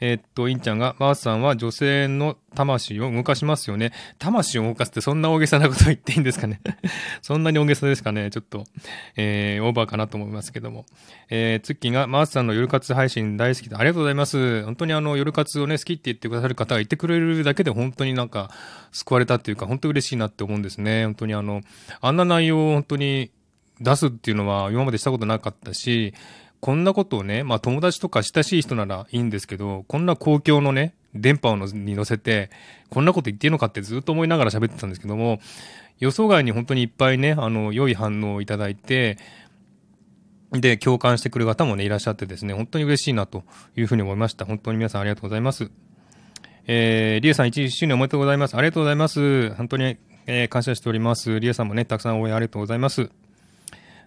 [0.00, 3.92] え、っと、インちゃんが、マースさんは女性の魂を動かしますよね。
[4.18, 6.60] 魂を動かすってそんな大げさなこと言っていいんですかね
[7.22, 8.64] そんなに大げさですかねちょっと、
[9.16, 10.84] えー、オーバーかなと思いますけども。
[11.30, 14.62] えー、ツッキーが、マースさんの夜活配信大好きで、ありがとうございます。
[14.64, 18.50] 本当にあの、夜活をね、好きって言ってくださる方がいてくれるだけで、本当になんか、
[18.92, 21.06] 救われたっていうか、本当嬉しいなって思うんですね。
[21.06, 21.62] 本当にあの、
[22.02, 23.30] あんな内容を本当に
[23.82, 26.14] 出すっていうのは今までしたことなかったし、
[26.60, 32.50] こんなことをね、まあ友達とか親しい人ならいいんですけど、こんな公共のね、電波をに乗せて、
[32.88, 35.40] こんなこと言っていいのかってずっと思いながら喋ってたんですけども、
[35.98, 39.18] 予想外に本当にいっぱいね、あの、良い反応をいただいて、
[40.52, 43.42] で、共感してくる方もね、いらっしゃってですね、本当に嬉しいなと
[43.76, 44.44] いうふうに思いました。
[44.44, 45.70] 本当に皆さんありがとうございます。
[46.66, 48.56] えー、リエさん1周年おめでとうございます。
[48.56, 49.50] ありがとうございます。
[49.54, 51.40] 本当に、えー、感謝しております。
[51.40, 53.10] リエさんもね、たくさん応援ありがとうございます。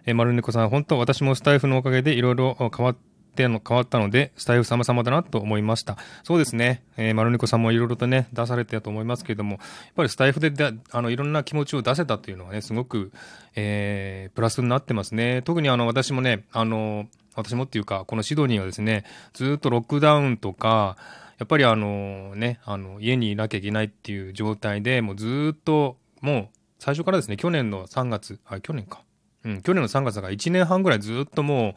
[0.06, 2.96] えー、丸猫さん、本当私もスタイフのおかげでいろいろ変わっ
[3.36, 5.98] ての、変わったので、スタイフ様々だなと思いました。
[6.24, 6.84] そうですね。
[6.98, 9.60] えー、丸猫さんもいろいろとね、出されてたと思いますけれども、やっ
[9.96, 13.12] ぱりスタイフでであの、いろんな気持ちを出せたというのはね、すごく、
[13.56, 15.42] えー、プラスになってますね。
[15.44, 20.98] 特にあの、私もね、あの、私もっていうか、このシドニーはですね、ずっとロックダウンとか、
[21.38, 29.02] やっぱりあのね、あの、家にいなきゃいけないっていう状態で、もうずっと、もう、最初からですね、去年の3月、あ、去年か。
[29.46, 31.76] うん、去年の3月だから1年半ぐらいずっとも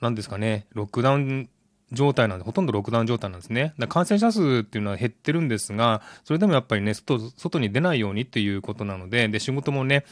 [0.00, 1.48] う、なんですかね、ロックダウン
[1.92, 3.74] 状態なんで、ほとんどロックダウン状態なんですね。
[3.78, 10.04] だ感染者数っていうのは減ってるんですが、それでもやっぱりね、外、外に出ないようにっていうことなので、で、仕事もね、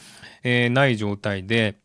[0.43, 1.75] えー、ない状態で、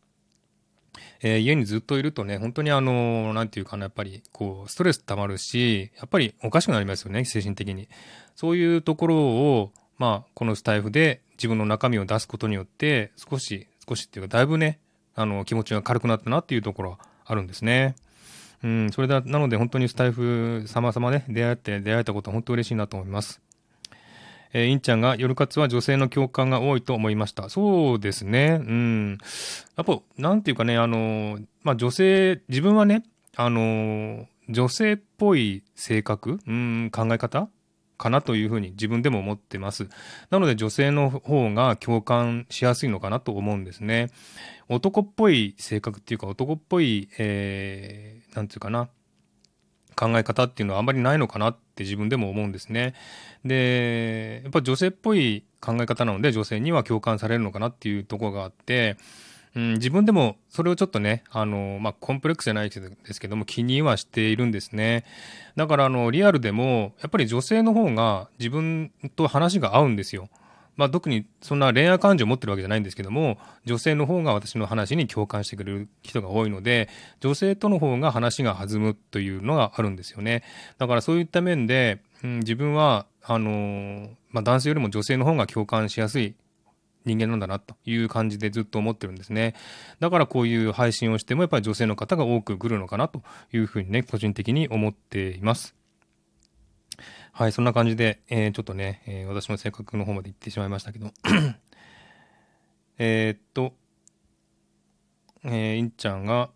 [1.21, 7.89] えー、家にずっといるとね、本当にあの、なんていうかな、やっぱり、こう、ストレス溜まるし、やっぱりおかしくなりますよね、精神的に。
[8.35, 14.79] そういうところを、まあ、このスタイフで自分の中身を出すことによって、少し少しっていうか、だいぶね、
[15.15, 17.95] あの、気持ちが軽くなったなっていうところはあるんですね。
[18.63, 23.41] うん、それだ、なので本当にスタイフ様々ね、出会って、出会えたことは本当嬉しいなと思います。
[24.51, 27.49] えー、インちゃんが夜活は女性の共感が多いと思いました。
[27.49, 28.59] そうですね。
[28.61, 29.17] うん。
[29.77, 33.03] やっぱ、なんていうかね、あの、まあ、女性、自分はね、
[33.35, 37.47] あの、女性っぽい性格、うん、考え方
[37.99, 39.89] かなというふうに自分でも思ってます。
[40.31, 44.09] なので女性の方が共感しやすいのかなと思うんですね。
[44.69, 48.89] 男っぽい性格っていうか男っぽい、えー、なんていうかな、
[49.95, 52.93] 考え方っていうのはあんまりないのかなって自分でも思うんですね。
[53.43, 58.95] で、やっぱ女性っぽい考え方なので女性には共感されるのかなっていうところがあって、
[59.55, 65.05] うん、自分でもそれをちょっとね、あの、まあ、コンプレックスじゃないですけども、気にはしているんですね。
[65.55, 70.29] だから、あの、リアルでも、やっぱり女性の方が自分と話が合うんですよ。
[70.79, 76.87] まあ、特にそんな恋愛感情を持ってるわけじゃないんですけども、女性の方が私の話に共感してくれる人が多いので、
[77.19, 80.41] 女性との方が話が弾むというのがあるんですよね。
[80.77, 86.33] だからそういった面で、うん、自分は、あのまあ、男性よりも女性の方が共感しやすい
[87.05, 89.55] 人間なんだなという感じでずっと思ってるんですね。
[89.99, 95.75] だからこういう配信をしてもやっぱり女性の方が多く来るのかなというふうにね、個人的に思っています。
[97.31, 101.11] はい、そんな感じで、えー、ちょっとね、えー、私の性格の方まで行ってしまいましたけど
[102.99, 103.73] えっと、
[105.45, 106.49] えー、いんちゃんが、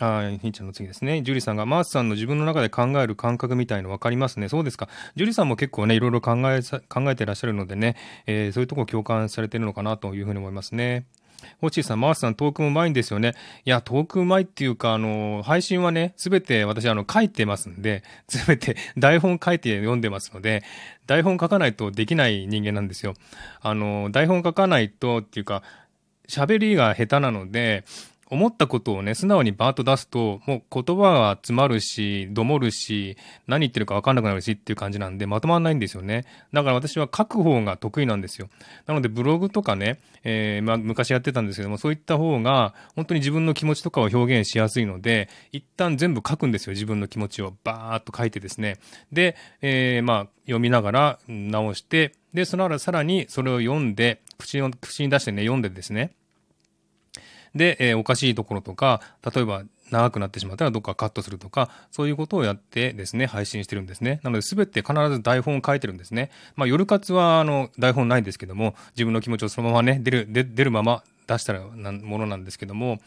[0.00, 1.22] あひんちゃんの次ですね。
[1.22, 4.48] ジュリさんが、マースさんの自分の中で考える感覚みたいの分かりますね。
[4.48, 4.88] そうですか。
[5.16, 11.06] ジュリさんも結構ね、いろいろ考え考えてらっしゃるのでね、えー、そういうとこ共感されてるのかなというふうに思いますね。
[11.60, 13.34] ホッチーさん、マースさん、トークもうまいんですよね。
[13.64, 20.64] いや、トークうまいっていうか、あの、配信はね、すべて私、あの、書いてますんで、 すべて台本書いて読んでますので、
[21.06, 23.14] 台本書かないとできない人間なんですよ。
[23.60, 25.62] あの、台本書かないとっていうか、
[26.28, 27.84] 喋りが下手なので、
[28.30, 36.24] 思ったことをね、素直にバーッと出すと、もう言葉が詰まるし、どもるし、何言ってるか分かんなくなるしっていう感じなんで、まとまんないんですよね。
[36.52, 38.48] だから私は書く方が得意なんですよ。
[38.86, 47.54] なので、ブログとかね、えー、まあ、昔やってたんですけども、そういった方が、本当に自分の気持ちとかを表現しやすいので、一旦全部書くんですよ、自分の気持ちを。
[47.64, 48.76] バーッと書いてですね。
[49.12, 56.12] で、えー、まあ、読みながら直して、で、そのらさらにそれを読んで、口を、口に出してね、読んでですね。
[57.54, 59.00] で、えー、おかしいところとか、
[59.34, 64.20] 例えば長くなってしまったらどっかカットするとか、そういうことをやってですね、配信してるんですね。
[64.22, 66.30] なので、すべて必ず台本を書いてるんですね。
[66.56, 73.00] まあ、夜活は、あの、台本ないんですけども、自分の気持ちをそのままね、出る、出出るまま出したらなものなんですけども、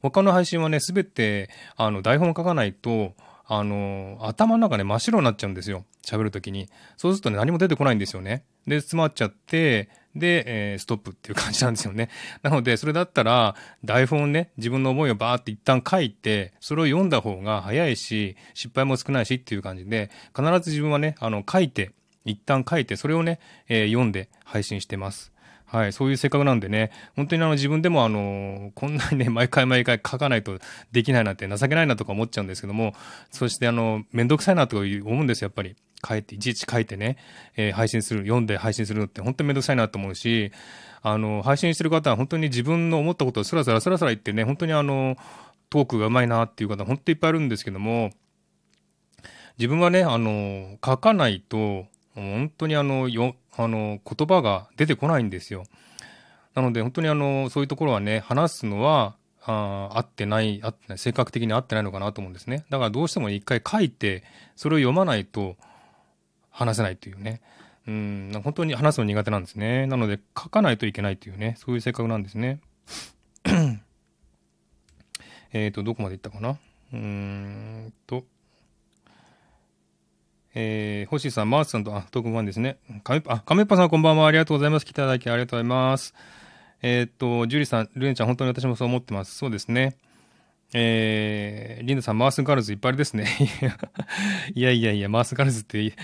[0.00, 3.14] 他の配信はね、すべて、あの、台本を書かないと、
[3.46, 5.84] あの、頭の中ね、真っ白になっちゃうんですよ。
[6.04, 6.68] 喋るときに。
[6.96, 8.44] そうするとね、何も出てこないんですよね。
[8.66, 12.08] で、詰まっちゃって、で、えー、ストップっていう感じなんですよね。
[12.42, 21.92] なので、それだったら、台本をね、自分の思いをバーって一旦書いて、それを読んだ方が早いし、失敗も少ないしっていう感じで、必ず自分はね、あの、書いて、
[22.24, 25.32] 一旦書いて、それをね、えー、読んで配信してます。
[25.72, 30.58] はい、そういう性格なんでね、本当にあの自分でもあの、こんなにね、 毎回毎回書かないと
[30.92, 32.94] できないなって情けないなとか思っちゃうんですけども、
[33.30, 35.74] そしてあの、めんどくさいなとか思うんですよ、やっぱり。
[36.06, 37.16] 書いて、いちいち書いてね、
[37.56, 40.52] えー、配信する、読んで配信するのって本当にめんどくさいなと思うし、
[41.02, 45.16] あの、配信してる方は本当に自分の思ったことをスラスラスラスラ言ってね、本当にあの、
[45.70, 48.10] トークがうまいなっていう方本当にいっぱいいるんですけども、
[49.58, 55.64] 自分はね、あの、書かないと、本当にあの、よ、あの、言葉が出てこないんですよ。
[56.54, 62.64] なので、本当にあの、そういうところはね、話すのは、あ合ってない、合ってない、性格的に合ってないのかなと思うんですね。
[62.70, 64.22] だからどうしても一回書いて、
[64.54, 65.56] それを読まないと
[66.52, 67.40] 話せないというね。
[67.88, 69.86] うん、本当に話すの苦手なんですね。
[69.86, 72.60] なので、書かないといけないというね、そういう性格なんですね。
[75.52, 78.24] えっと、どこまでいったかなうーんと、
[80.54, 82.78] えー、星さん、マースさんと、あ、トークファンですね。
[83.02, 84.26] カメあ、カメッパさんこんばんは。
[84.26, 84.86] ありがとうございます。
[84.86, 86.14] 来ていただきありがとうございます。
[86.82, 89.34] えー、っと、ジュリさん、ルネちゃん、本当に私もそう思ってます。
[89.34, 89.96] そうですね。
[90.74, 93.26] えー、リンダさん、マースガールズいっぱいですね。
[94.54, 95.94] いやいやいや、マースガールズって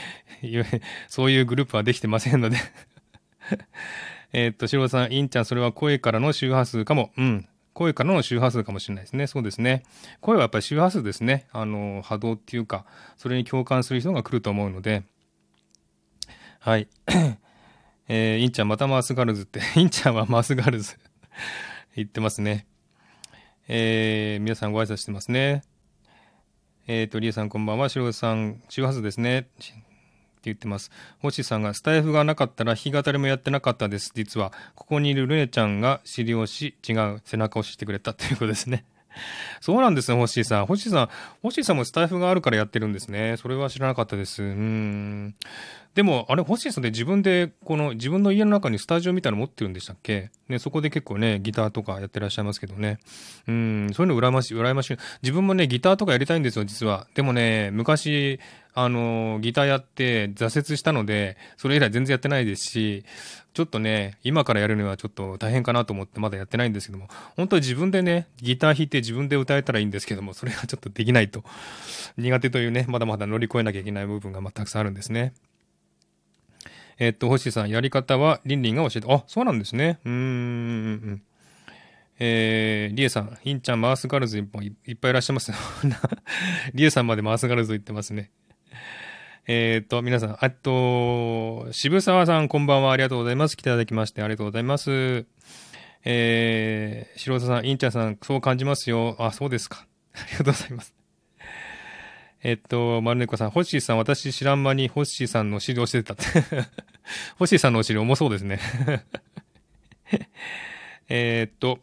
[1.08, 2.58] そういうグループはできてませんので
[4.32, 7.12] えっと、シロさん、インちゃん、それは声からの周波数かも。
[7.16, 7.48] うん。
[7.72, 9.26] 声からの周波数かもしれないですね。
[9.26, 9.84] そうですね。
[10.20, 11.46] 声はやっぱり周波数ですね。
[11.52, 12.84] あの、波動っていうか、
[13.16, 15.04] それに共感する人が来ると思うので。
[16.58, 16.88] はい。
[18.08, 20.96] えー、インちゃん、またマースガールズって、インちゃんはマースガールズ
[21.94, 22.66] 言ってますね。
[23.70, 25.62] えー、皆さんご挨拶してますね。
[26.86, 27.90] えっ、ー、と、リエさんこんばんは。
[27.90, 29.40] シロさん、周波数ですね。
[29.40, 29.74] って
[30.44, 30.90] 言ってます。
[31.20, 34.12] 星さんが、スタイフがなかったら弾き語りもやってなかったです。
[34.14, 38.86] 実は、ここにいるルネちゃんが尻押し、違う、背中を押ししてくれたということですね。
[39.60, 40.66] そうなんですね、星さん。
[40.66, 41.08] 星さん、
[41.42, 43.36] 星さんもスタイフがあるからやってるんですね。
[43.36, 44.42] それは知らなかったです。
[44.42, 45.34] うん。
[45.98, 50.30] でも、あれ、星さんって自分で、この自分の家の中にスタジオみたいなの持ってるんでしたっけ？
[50.48, 53.00] ね、そこで結構ね、ギターとかやってらっしゃいますけどね。
[53.48, 54.96] うん、そういうの羨ましい、羨ましい。
[55.24, 57.08] 自分もね、ギターとかやりたいんですよ、実は。
[57.16, 58.38] でもね、昔、
[58.74, 63.04] あの、ギターやって挫折したので、それ以来全然やってないですし、
[63.52, 71.42] ちょっとね、今からやるにはちょっと大変かなと思ってまだやってないんですけども、本当に自分でね、ギター弾いて自分で歌えたらいいんですけども、それがちょっとできないと。
[72.16, 75.32] 苦手というね、まだまだ乗り越えなきゃいけない部分がまたくさんあるんですね。
[76.98, 80.00] えっと、星さん、やり方はリンリンが教えて、あ、そうなんですね。
[80.04, 81.22] うーん。
[82.20, 85.52] えー、リエさん、ヒンちゃん、マースガールズいっぱいいらっしゃいます。
[86.74, 88.30] リエさんまでマースガールズ言ってますね。
[89.46, 92.92] えっ、と、皆さん、あと、渋沢さん、こんばんは。
[92.92, 93.56] ありがとうございます。
[93.56, 95.24] 来ていただきまして、ありがとうございます。
[96.04, 99.16] えー、白田さん、インちゃんさん、そう感じますよ。
[99.18, 99.86] あ、そうですか。
[100.14, 100.97] ありがとうございます。
[102.42, 106.24] えっと、丸猫さん、ホッシーさん、私知らん間にホッシーさんのお尻をしてたって。
[107.36, 108.60] ホッシーさんのお尻重そうですね。
[111.08, 111.80] えっと、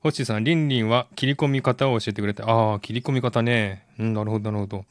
[0.00, 3.86] ホッシーさん、リンリンは切り込み方を教えてくれて、ああ、切り込み方ね。
[3.98, 4.84] うん、なるほど、なるほど。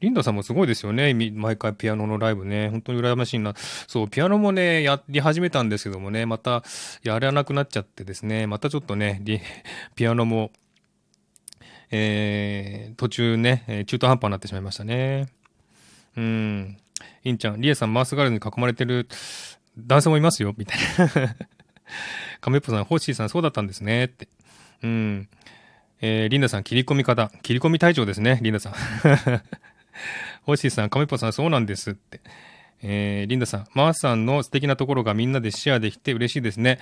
[0.00, 1.14] リンダさんもすごいですよね。
[1.14, 2.68] 毎回ピアノのライブね。
[2.70, 3.54] 本当に羨ましいな。
[3.86, 6.64] そう、ピアノもね、やり始めたんですけどもね、また
[7.02, 9.22] やらなくなっちゃってですね、またちょっとね、
[9.94, 10.50] ピアノも
[11.90, 15.28] えー、途中ね、中途半端になってしまいましたね。
[16.16, 16.76] うん。
[17.24, 19.08] インちゃん、リエさん、マースガールに囲まれてる
[19.78, 21.36] 男性もいますよ、みたいな。
[22.40, 24.04] 亀っぽさん、ホッシーさん、そうだったんですね。
[24.04, 24.28] って。
[24.82, 25.28] うん。
[26.00, 27.30] えー、リンダさん、切り込み方。
[27.42, 28.72] 切り込み隊長ですね、リンダさん。
[30.42, 32.20] ホッシーさん、亀っぽさん、そうなんですって。
[32.82, 36.78] えー、リンダさん、マースさんの素敵なところがみんなでシェアできて嬉しいですね。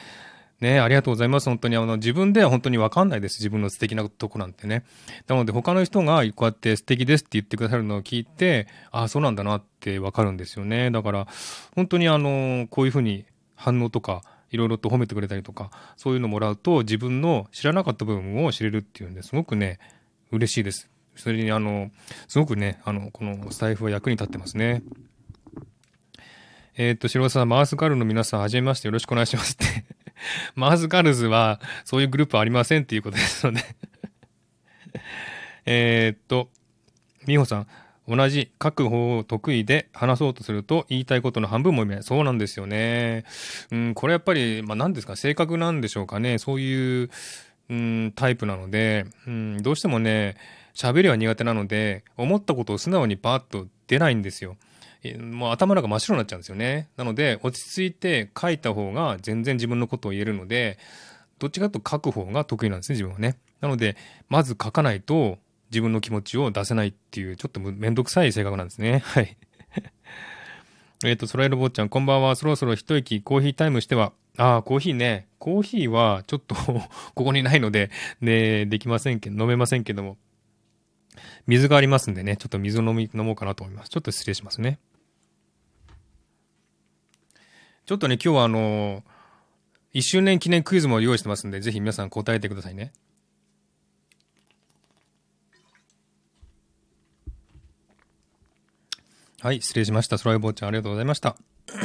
[0.61, 1.49] ねありがとうございます。
[1.49, 3.39] 本当に、あの、自分では本当にわかんないです。
[3.39, 4.85] 自分の素敵なとこなんてね。
[5.27, 10.91] なので、他の人がこうやって素敵ですって言ってくださるのを聞いて、ああ、そうなんだなってわかるんですよね。
[10.91, 11.27] だから、
[11.75, 13.25] 本当にあの、こういうふうに
[13.55, 19.81] 反応とか、いろいろと褒めてくれたりとか、そういうのもらうと、自分の知らなかった部分を知れるっていうんですごくね、
[20.31, 20.89] 嬉しいです。
[21.17, 21.91] それに、あの、
[22.29, 24.83] すごくね、あの、このスタイフは役に立ってますね。
[26.77, 29.85] えっ、と、白さん、マースガールの皆さん、はじめましてよろしくお願いしますって
[30.55, 33.63] マーズガールズはそういうグループありませんっていうことですので
[35.67, 36.51] えっと、
[37.27, 37.67] 美穂さん、
[38.07, 42.05] 同じ書く方を得意で話そうとすると言いたいことの半分も読めない。
[42.05, 43.25] そうなんですよね。
[43.71, 46.39] うん、これやっぱり、まあ何ですか、性格なんでしょうかね。
[46.39, 47.11] そういう、
[47.71, 50.37] うん、タイプなので、うん、どうしてもね、
[50.75, 54.57] 喋りは苦手なので、思ったことを素直にパーッと出ないんですよ。
[55.13, 56.89] もう頭の中真っ白になっちゃうんですよね。
[56.97, 60.79] なので、落ち着いて書いた方が全然自分のことを言えるので、
[61.39, 63.37] どっちかと書く方が得意なんですね、自分はね。
[63.61, 63.97] なので、
[64.29, 65.39] まず書かないと
[65.71, 69.01] 自分の気持ちを出せないっていう、ちょっとめんどくさい性格なんですね。
[69.05, 69.37] はい。
[71.05, 72.37] えっと、ソライル坊ちゃん、こんばんは。
[72.37, 75.29] そろそろ一息コーヒータイムしては、ああ、コーヒーね。
[75.39, 76.55] コーヒーはちょっと
[77.15, 77.91] ここにないので、
[78.21, 80.17] ね、できませんけど、飲めませんけども。
[81.47, 83.91] 水がありますんでね、ちょっと水を飲み、飲もうかなと思います。
[83.91, 84.79] ちょっと失礼しますね。
[87.87, 92.93] ちょっとね、今日はあのー、1周年記念クイズも用意してますんで、ぜひ皆さん答えてくださいね。
[99.41, 100.17] はい、失礼しました。
[100.17, 101.37] ソライボーちゃん、ありがとうございました。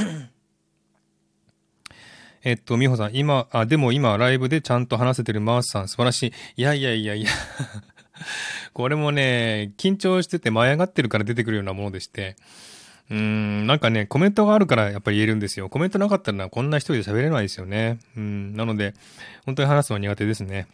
[2.46, 6.34] えっと、美穂さん、今、あ、でも今、ライブでちゃんと話せてるマースさん、素晴らしい。
[6.56, 7.30] いやいやいやいや
[8.72, 12.38] これもね、緊張してて舞い上がってるから出てくるようなものでして、
[13.12, 15.70] うん、なんかね、コメントがあるからやっぱり言えるんですよ。
[15.70, 18.00] コメントなかったらこんな一人で喋れないですよね。
[18.16, 18.94] うん、なので、
[19.46, 20.68] 本当に話すのは苦手ですね。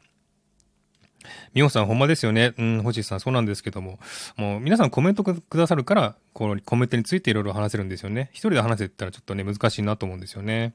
[1.54, 2.54] みほさん、ほんまですよね。
[2.58, 4.00] うん、星さん、そうなんですけども。
[4.36, 8.30] もう、皆さんコメントくださるから、このコメントについていろいろ話せるんですよね。
[8.32, 10.74] 一人で話せたらちょっとね、難しいなと思うんですよね。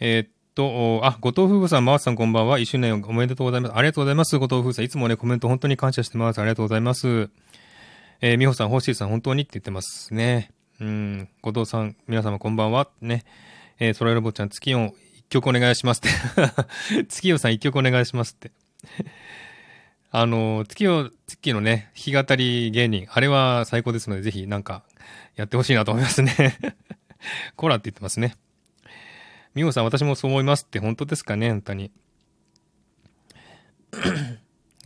[0.00, 2.58] えー、っと、あ、後藤夫婦さん、マースさんこんばんは。
[2.58, 3.74] 一周年おめでとうございます。
[3.76, 4.38] ありがとうございます。
[4.38, 6.38] 後藤夫婦さん、いつもね、コメント本当に感謝してます。
[6.40, 7.28] ありがとうございます。
[8.20, 10.50] えー、美穂さん、星さん、本当にって言ってますね。
[10.80, 12.88] うん、後藤さん、皆様こんばんは。
[13.00, 13.24] ね。
[13.78, 16.08] えー、ソライロボちゃん、月音、一曲お願いしますって。
[17.08, 18.52] 月夜さん、一曲お願いしますって。
[20.10, 24.84] あの、月夜、月のね、弾き語り芸人、あれは最高ですので、ぜひなんか、
[25.34, 26.32] やってほしいなと思いますね
[27.56, 28.36] コラって言ってますね。
[29.54, 31.90] 美穂さん、私もそう思いますって、本当ですかね、本当に。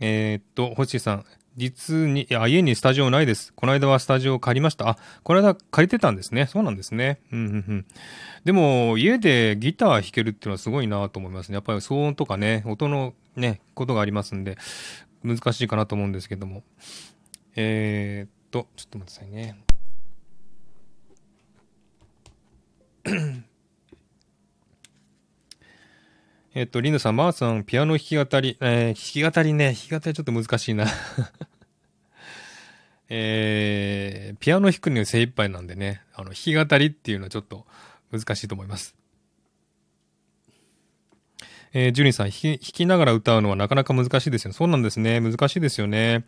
[0.01, 1.25] えっと、星さん、
[1.59, 3.53] 実に、いや、家にスタジオないです。
[3.53, 4.87] この間はスタジオ借りました。
[4.87, 6.47] あ、この間借りてたんですね。
[6.47, 7.19] そうなんですね。
[7.33, 7.85] うん、うん、うん。
[8.45, 11.55] でも、家でギター弾けるっていうのはすごいなと思いますね。
[11.55, 14.57] やっぱり騒音とかね、音のね、ことがありますんで、
[15.21, 16.63] 難しいかなと思うんですけども。
[17.57, 19.57] えー、っと、ちょっと待ってくださいね。
[26.55, 30.87] えっと、リンダさん、マーさん、ピアノ弾き語り、えー、弾き語りね、弾き語りちょっと難しいな
[33.09, 37.65] えー、ピアノ弾くには精一杯なんでね、あの、弾き語りっていうのはちょっと
[38.11, 38.95] 難しいと思います。
[41.73, 44.53] えー、ジュリンさん弾き、弾きながら歌うのはなかなか難しいですよね。
[44.53, 45.21] そうなんですね。
[45.21, 46.25] 難しいですよね。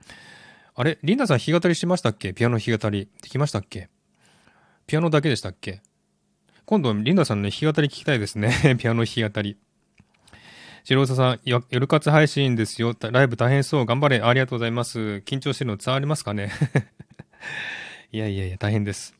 [0.73, 2.33] あれリンダさん弾き語りしましたっけ？
[2.33, 3.09] ピアノ弾き語り。
[3.21, 3.89] できましたっけ？
[4.87, 5.81] ピアノだけでしたっけ？
[6.65, 8.77] 今度、リンダさんの、ね、弾き語り聞きたいですね。
[8.79, 9.57] ピアノ弾き語り。
[10.83, 12.95] 白尾さん、夜活配信ですよ。
[13.11, 13.85] ライブ大変そう。
[13.85, 14.21] 頑張れ。
[14.21, 15.21] ありがとうございます。
[15.25, 16.51] 緊張してるの伝わりますかね？
[18.11, 19.15] いやいやいや、大変です。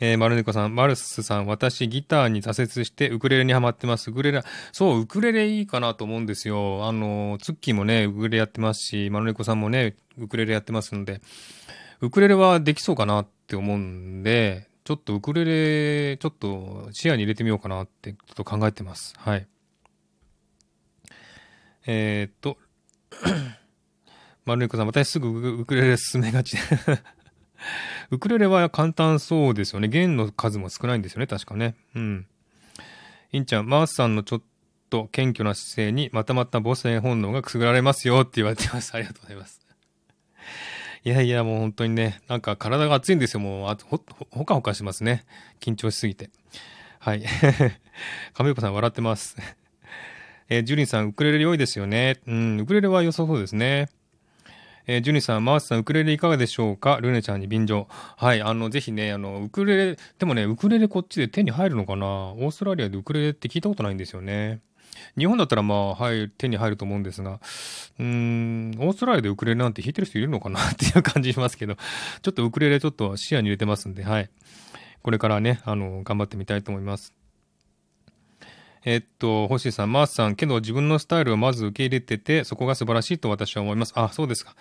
[0.00, 4.10] えー、丸猫さん、マルスさん、私ギターに挫折してウクレレにハマってます。
[4.10, 4.42] ウクレレ、
[4.72, 6.84] そう、ウクレレいいかなと思うんですよ。
[6.88, 11.20] あの、ツッキーもね、ウクレレやってますし、丸猫さんもね、ウクレレやってますので、
[12.00, 19.14] ウクレレはできそうかなって思うんで、ちょっとウクレレ、ちょっと視野に入れてみようかなってちょっと考えてます。
[19.16, 19.46] はい。
[21.86, 22.58] えー、っと、
[24.44, 26.56] 丸猫さん、私すぐウクレレ進めがち。
[28.10, 29.88] ウクレレは簡単そうですよね。
[29.88, 31.76] 弦の数も少ないんですよね、確かね。
[31.94, 32.26] うん。
[33.32, 34.42] インちゃん、マースさんのちょっ
[34.90, 38.94] と謙虚な姿勢にまたまた母性本能がくすぐられますよって言われてます。
[38.94, 39.60] ありがとうございます。
[41.04, 43.40] いやいや、もう本当にね、なんか体が熱いんですよ。
[43.40, 45.24] もう、あほ、ほかほかしますね。
[45.60, 46.30] 緊張しすぎて。
[46.98, 47.24] はい。
[48.34, 49.36] 亀岡さん笑ってます。
[50.52, 52.20] えー、ジュリンさん、ウクレレ良いですよね。
[52.26, 53.88] うん、ウクレレは良さそうですね。
[54.86, 56.98] えー、ジュニさん、マースさん、ウクレレいかがでしょうか？
[57.00, 57.88] ルネちゃんに便乗。
[57.88, 62.06] はい、あの、ぜひね、あの、ウクレレ、でもね、ウクレレこっちで手に入るのかな？
[62.06, 64.60] オーストラリアでウクレレって聞いたことないんですよね。
[65.16, 67.40] 日本だったらまあ、はい、手に入ると思うんですが、
[67.98, 70.60] うーん、オーストラリアでウクレレなんて弾いてる人いるのかな？
[70.68, 74.28] っていう感じしますけど、ちょっとウクレレちょっと視野に入れてますんで、はい。
[75.02, 77.14] これからね、あの、頑張ってみたいと思います。
[78.84, 83.92] えっと、星さん、マースさん、けど自分のスタイルをまず受け入れてて、そこが素晴らしいと私は思います。
[83.96, 84.56] あ、そうですか。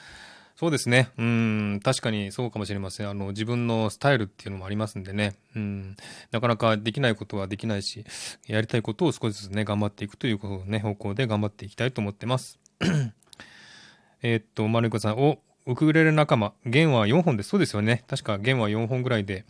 [0.55, 1.09] そうですね。
[1.17, 3.09] うん、確かにそうかもしれません。
[3.09, 5.33] あの、自分のスタイルっていうのもありますんでね。
[5.55, 5.95] うん、
[6.31, 8.05] なかなかできないことはできないし、
[8.45, 12.59] やりたいことを少しずつね、頑張っていくということをね、方向で頑張っていきたいと思ってます。
[14.21, 17.49] えっと、マルコさん、お、ウクレレ仲間、弦は4本です。
[17.49, 18.03] そうですよね。
[18.07, 19.45] 確か弦は4本ぐらいで、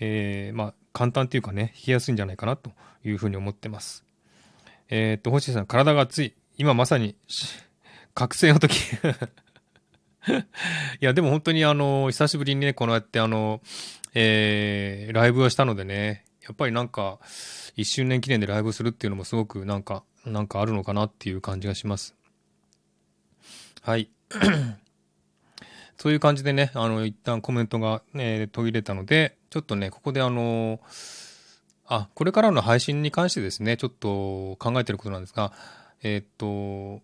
[0.00, 2.72] えー、まあ、簡単っていうかね、弾きやすいんじゃないかなと
[3.04, 4.07] いうふうに思ってます。
[4.90, 6.34] えー、っと、星さん、体が熱い。
[6.56, 7.16] 今まさに、
[8.14, 8.74] 覚醒の時
[11.00, 13.60] いや、でも本当にあの、久しぶりにね、このやってあの、
[14.14, 17.18] えー、ライブをしたのでね、やっぱりなんか、
[17.76, 22.16] 一周年記念でライブするっていうのもすごくなんか、なんかあるのかなっていう感じがします。
[23.82, 24.10] はい。
[25.98, 30.80] そういう感じでね、あの、一旦コメントがね、途切れたので、ちょっとね、ここであの、
[31.88, 35.52] あ、これからの配信に関してですね、ちょっと考えてることなんですが、
[36.02, 37.02] えー、っと、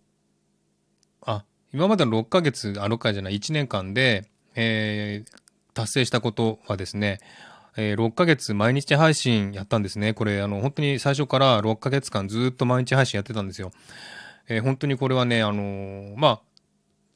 [1.25, 5.39] あ、今までの6ヶ月、あ、6回じゃない、1年間で、えー、
[5.73, 7.19] 達成したことはですね、
[7.77, 10.13] えー、6ヶ月毎日配信やったんですね。
[10.13, 13.71] これ、あの、本当に最初から6ヶ月間ずっと毎日配信やってたんですよ。
[14.47, 16.41] えー、本当にこれはね、あのー、まあ、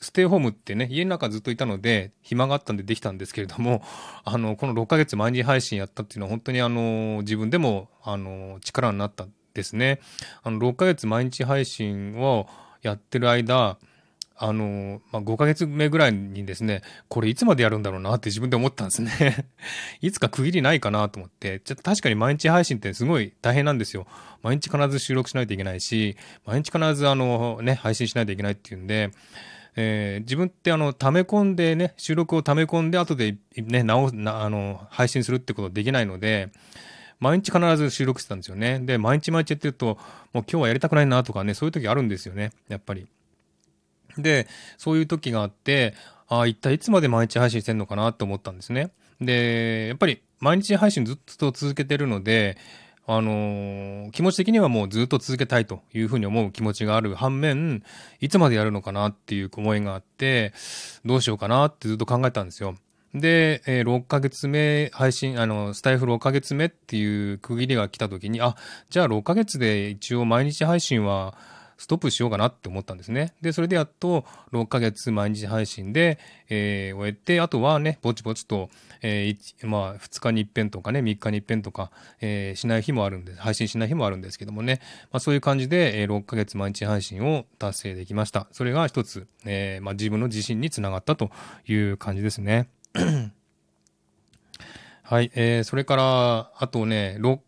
[0.01, 3.83] ステイホームってね、家の中ずっといたので、暇があったんでできたんですけれども、
[4.23, 9.99] あの、この6ヶ月毎日配信やったっていうのは本当にあの、自分でも、あの、力になったんですね。
[10.43, 12.47] あの、6ヶ月毎日配信を
[12.81, 13.77] やってる間、
[14.41, 19.47] あの、まあ、5ヶ月目ぐらいにですね、これいつまでやるんだろうなって自分で思ったんですね
[20.01, 24.07] いつか区切りないかなと思って、ちょっと確かに毎日配信ってすごい大変なんですよ。
[24.41, 29.11] 毎日必ず収録しないといけないし、毎日必ずあのね、配信しないといけないっていうんで、
[29.75, 36.49] えー、自分ってあの、溜め込んでね、収録を溜め込んで後でね、直な、あの、配信するってことできないので、
[37.19, 38.79] 毎日必ず収録してたんですよね。
[38.79, 39.97] で、毎日毎日やってると、
[40.33, 43.07] もう今日はやりたくないなとかね、そういう時あるんですよね、やっぱり。
[44.17, 44.47] で、
[44.77, 45.93] そういう時があって、
[46.27, 48.91] ああ、一体いつまで毎日配信してんのかなって思ったんですね。
[49.19, 52.57] で、やっぱり毎日配信ずっと続けてるので、
[53.11, 57.81] あのー、気持ち的にはもうずっと続けたいというふうに思う気持ちがある反面、
[58.19, 60.53] いつまでやるのかなっていう思いがあって、
[61.05, 62.75] どうしようかなってずっと考えたんですよ。
[63.15, 68.55] で、えー、6ヶ月目、配信、あの、スタイフ6ヶ月目っていう区切りが来た時に、あ、
[68.91, 71.35] じゃあ6ヶ月で一応毎日配信は、
[71.79, 73.33] ストップしようかなって思ったんですね。
[73.41, 76.19] で、それでやっと6ヶ月毎日配信で、
[76.49, 78.69] えー、終えて、あとはね、ぼちぼちと、
[79.01, 84.81] えー、まあ、2日に一遍とかね、3日に一遍とか、えー、しない日もあるんです、配信しない日もあるんですけどもね、
[85.13, 88.47] まあそういう感じで、えー、6ヶ月毎日配信を達成できました。
[88.51, 91.31] それが一つ、えー、まあ自分の自信につながったと
[91.65, 92.67] いう感じですね。
[95.03, 97.39] はい、えー、それから、あとね、6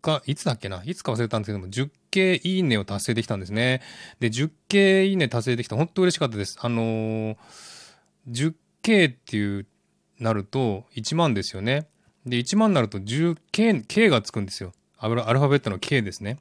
[0.00, 0.82] か、いつだっけな？
[0.84, 3.82] いつか忘れたんですけども、10 10系いいねを達成できたんですね。
[4.20, 5.76] で、10系いいね達成できた。
[5.76, 6.58] 本当嬉しかったです。
[6.60, 7.36] あのー、
[8.28, 9.66] 10系っていう、
[10.18, 11.86] なると1万ですよね。
[12.26, 14.72] で、1万になると 10K、K がつくんですよ。
[14.98, 16.38] アルファベットの K ですね。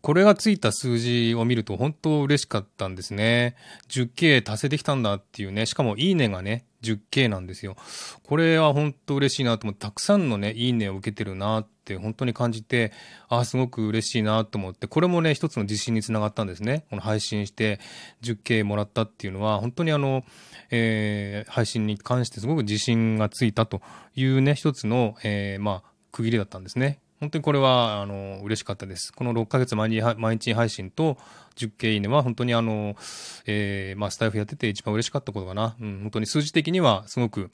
[0.00, 3.54] これがついた数字を見ると本当嬉しかったんですね。
[3.88, 5.66] 10K 達成できたんだっていうね。
[5.66, 7.76] しかもいいねがね、10K なんですよ。
[8.22, 12.92] これは本当嬉しいなと思って、たくさんのね、いいねを受けてるなっって本当に感じて、
[13.28, 16.84] ああ、すごく嬉しいなと思って、これもね、一つの自信につながったんですね。
[16.90, 17.80] この配信して
[18.22, 20.24] 10K もらったっていうのは、本当にあの、
[20.70, 23.82] えー、配信に関してすごく自信がついたと
[24.14, 27.00] いうね、一つの、えー、まあ、区切りだったんですね。
[27.20, 29.12] 本当にこれは、あの、嬉しかったです。
[29.12, 31.18] この6ヶ月毎日毎日配信と
[31.56, 32.96] 10K いいねは本当にあの、
[33.44, 35.76] えー、まあ、スタイフやってて一番嬉しかったことかな。
[35.80, 37.50] うん、本当に数字的にはすごく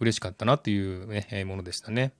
[0.00, 2.12] 嬉しかったなっていうね、え、ものでしたね。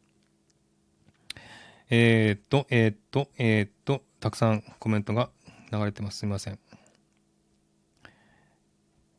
[1.91, 5.31] えー、っと、えー、っと、えー、っと、たくさんコメントが
[5.73, 6.19] 流れてます。
[6.19, 6.59] すみません。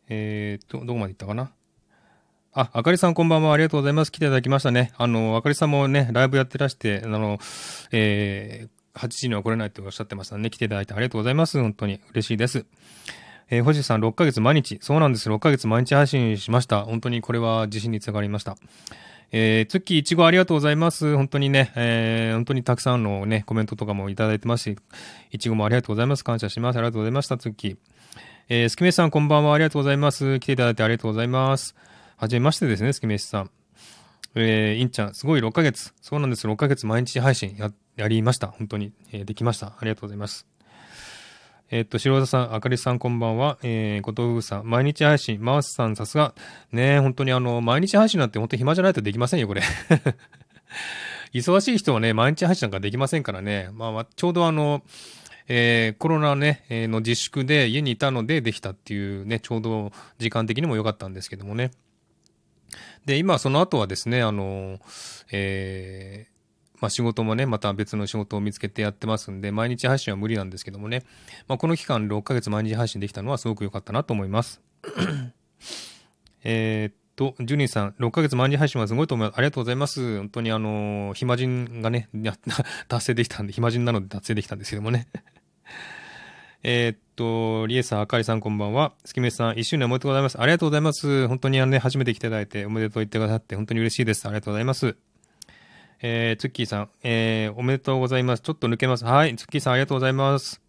[0.10, 1.52] え、っと、どこまで行ったかな？
[2.54, 3.54] あ、あかりさんこんばんは。
[3.54, 4.12] ありがとうございます。
[4.12, 4.92] 来ていただきましたね。
[4.98, 7.38] あの、あかりさんもね、ライブやってらして、あの、
[7.92, 10.50] えー、8時には来れないっておっしゃってましたね。
[10.50, 11.62] 来ていただいてありがとうございます。
[11.62, 12.66] 本当に嬉しいです。
[13.50, 14.80] えー、星さん6ヶ月毎日。
[14.82, 15.30] そうなんです。
[15.30, 16.84] 6ヶ月毎日配信しました。
[16.84, 18.58] 本当にこれは自信につながりました。
[19.32, 21.16] えー、ツッキーいちごありがとうございます。
[21.16, 24.78] 本当にね、えー、本当にたくさんのね、コメントとかもいただいてますし、
[25.32, 26.24] いちごもありがとうございます。
[26.24, 26.78] 感謝します。
[26.78, 27.78] ありがとうございました、ツッキー。
[28.50, 29.54] えー、スキメシさんこんばんは。
[29.54, 30.40] ありがとうございます。
[30.40, 31.76] 来ていただいてありがとうございます。
[32.16, 33.52] はじめましてですね、スキメシさん。
[34.36, 35.94] えー、インちゃん、すごい6ヶ月。
[36.02, 36.48] そうなんです。
[36.48, 37.58] 6ヶ月毎日配信
[37.98, 38.48] や、りました。
[38.48, 38.94] 本当に。
[39.12, 39.68] えー、できました。
[39.68, 40.57] ありがとうございます。
[41.70, 43.58] えっと、白田さん、あかりさんこんばんは。
[43.62, 46.34] えー、後藤さん、毎日配信、マースさん、さすが。
[46.72, 49.62] ね本当にあの、毎日配信なんて本当暇じゃないとできませんよ、これ。
[51.34, 53.68] 忙しい人はね、毎日配信なんかできませんからね。
[53.74, 54.82] まあ、ちょうどあの、
[55.50, 61.72] えー、コロナね、えー、の自粛で家にいたのでできたっていうね、ちょうど時間的にも良かったんですけどもね。
[63.06, 64.80] で、今その後はですね、あの、
[65.34, 66.37] えー、
[66.80, 71.04] まあ、仕事もね、また別の仕事を見つけてやってますんで、毎日配信は無理なんですけどもね、
[71.48, 74.62] まあ、この期間6ヶ月毎日配信できたのはすごく良かったなと思います。
[76.44, 79.38] えっと、ジュニーさん、6ヶ月毎日配信はすごいと思います。
[79.38, 80.18] ありがとうございます。
[80.18, 82.10] 本当にあの、暇人がね、
[82.88, 85.08] 達成できたんで、暇人なので達成できたんですけどもね。
[86.64, 88.94] えっと、リエさん、あかりさんこんばんは。
[89.04, 90.40] スキメさん、一周年おめでとうございます。
[90.40, 91.28] ありがとうございます。
[91.28, 94.26] 本当にあのね、初めて来ていただいておめでとう言ってくださって本当に嬉しいです。
[94.26, 94.96] ありがとうございます。
[96.02, 98.42] えー、ツッキーさん、えー、おめでとうございます。
[98.42, 99.06] ちょっと抜けます。
[99.06, 100.62] はい、ツッキーさん、ありがとうございます。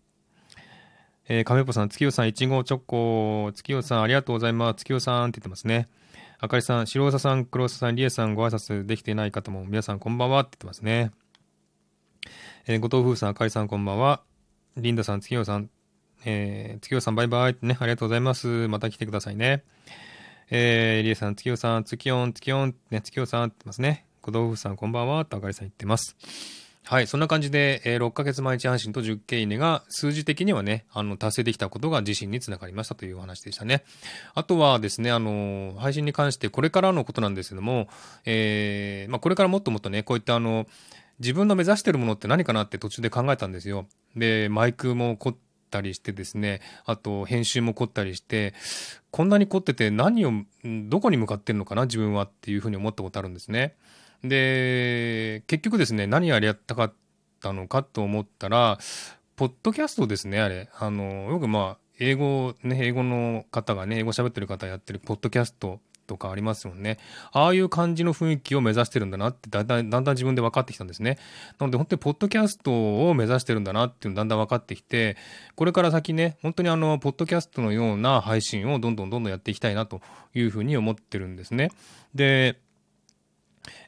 [1.28, 4.76] えー、亀ぽさん、月夜さん、いちごチョコ、月夜さん、ありがとうございます。
[4.76, 5.88] 月夜さんって言ってますね。
[6.40, 11.10] あかりさん、白ささん、黒ささん、りえさん、ご挨拶できていない方も、皆さん、こんばんはって言ってますね。
[12.66, 14.22] えー、後藤夫婦さん、あかりさん、こんばんは。
[14.78, 15.68] リンダさん、月夜さん、
[16.24, 18.66] えー、月夜さん、バイバイってね、ありがとうございます。
[18.68, 19.64] また来てくださいね。
[20.50, 24.07] えー、りえさん、月夜さん、月夜、月夜、ね、月夜さんって言ってますね。
[24.28, 26.14] 小道夫さんこんばんは、とあかりさん言ってます。
[26.84, 33.84] はい、そんな感じで、えー、6ヶ月毎日配信と10件いいねが数字的にはね、あの、達成できたことが自信につながりましたというお話でしたね。
[34.34, 37.88] あとはですね、あの、配信に関してこれからのことなんですけども、
[38.26, 40.66] えー、まあ、これからもっともっとね、こういったあの、
[41.20, 43.86] 自分の目指してるものって何かなって途中で考えたんですよ。
[44.14, 45.36] で、マイクも凝っ
[45.70, 48.52] たりしてですね、あと編集も凝ったりして、
[49.10, 50.32] こんなに凝ってて何を、
[50.64, 53.74] どこに向かってるのかな、自分はっていうふうに思ったことあるんですね。
[54.24, 56.94] で、結局ですね、何やりやったかっ
[57.40, 58.78] たのかと思ったら、
[59.36, 60.68] ポッドキャストですね、あれ。
[60.78, 66.98] あの、よくまあ、英語、ね、英語の方がね、英語喋ってる方やってるポッドキャストとかありますよね。
[67.32, 71.18] ああいう感じの雰囲気を目指してるんだなってだんだん、だんだん自分で分かってきたんですね。
[71.60, 75.16] なので本当にポッドキャストを目指してるんだなっていうのだんだん分かってきて、
[75.54, 80.00] これから先ね、本当にあの、ポッドキャストのような配信をどんどんどんどんやっていきたいなと
[80.34, 81.70] いうふうに思ってるんですね。
[82.14, 82.58] で、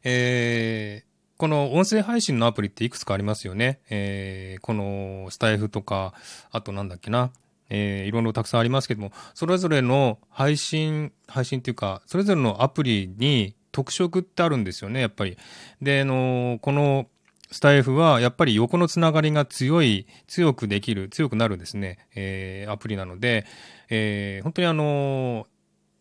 [0.04, 3.80] えー、この音声配信のアプリっていくつかありますよね。
[3.90, 6.14] えー、このスタイフとか、
[6.50, 7.32] あとなんだっけな。
[7.70, 15.38] えー、いろいろたくさんありますけども、それぞれの配信、配信っていうか、それぞれのアプリに特色ってあるんですよね、やっぱり。
[15.80, 17.06] で、あのー、この
[17.52, 23.46] スタイフは、やっぱり横のつながりが強い、強くできる、強くなるですね、えー、アプリなので、
[23.88, 25.46] えー、本当にあのー、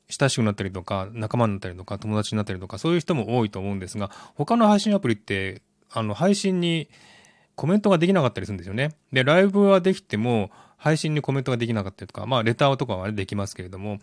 [0.10, 6.89] 親しくなったりとか、仲間になったりとか、友達になったりとか、そういう人も多いと思うんですが、他の配信アプリって、あの、配信に
[7.55, 8.95] コメントができなかったりするんですよね。
[9.14, 13.99] で、ライブはできても、配信にコメントができなかったりとか、まあ、レターとかはできますけれども、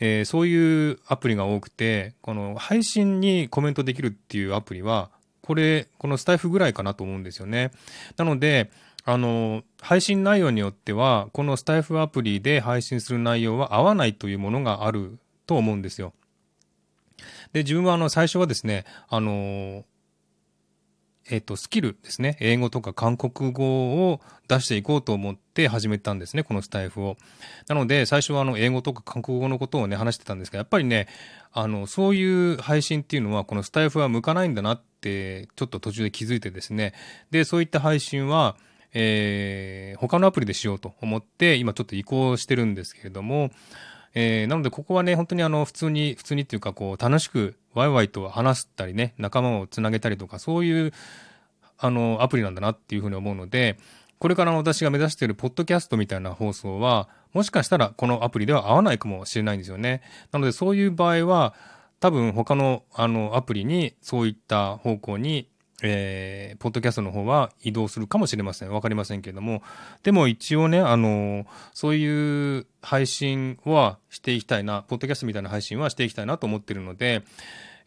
[0.00, 7.70] えー、そういうアプリが多くて、この配信にコメントできるっていうアプリは、これ、このスタイフぐらいかなと思うんですよね。
[8.16, 8.72] なので、
[9.04, 16.12] あの、配信内容によっては、このスタイフアプリで配信する内容は合わないというものがあると思うんですよ。
[17.52, 19.84] で、自分はあの、最初はですね、あの、
[21.28, 22.36] えっ、ー、と、スキルですね。
[22.40, 27.16] 英語とか韓国語を出していこうと思って始めたんですね、このスタイフを。
[27.68, 31.08] なので、最初はあの、英語とか韓国語のことをね、話してたんですが、やっぱりね、
[31.52, 36.94] あの、そういう配信っていうのは、このスタイフは向かないんだなって、ちょっと途中で気づいてですね。
[37.30, 38.56] で、そういった配信は、
[38.92, 43.50] えー、他のアプリでしようと思って、今ちょっと移行してるんですけれども、
[44.18, 50.92] えー、なのでここはね、本当にあの、普通に、普通にっていうかこう、楽しくワイワイと話したりね、仲間をつなげたりとか、そういう、
[51.76, 53.76] あの、アプリなんだなっていうふうに思うので、
[54.18, 60.00] これからの私が目指しているポッドキャストみたいな放送は、もしかしたらこのアプリでは合わないかもしれないんですよね。
[60.32, 61.52] なのでそういう場合は、
[62.00, 65.50] 多分他のあのアプリにそういった方向に
[65.82, 68.70] えー、ポッドキャストの方は移動するかもしれません。
[68.70, 69.62] わかりませんけれども。
[70.02, 77.22] でも一応ね、あの、そういう配信はしていきたいな、ポッドキャストみたいな配信はしていきたいなと思ってるので、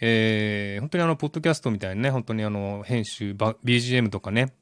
[0.01, 4.53] えー、本当にあの、ポッドキャストみたいにね、本当にあの、編集、BGM とかね、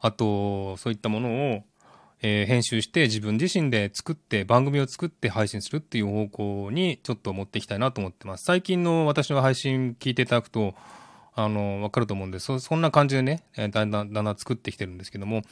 [0.00, 1.62] あと、そういったものを、
[2.22, 8.44] えー編集して自分自身で作って番組を作って配信するっていう方向にちょっと持っていきたいなと思ってます。
[8.44, 10.74] 最近の私の配信聞いていただくと、
[11.38, 15.42] あの、わかると思うんで、そ、そんな感じでね、えーだんだん、だんだん作ってきてるんですけども、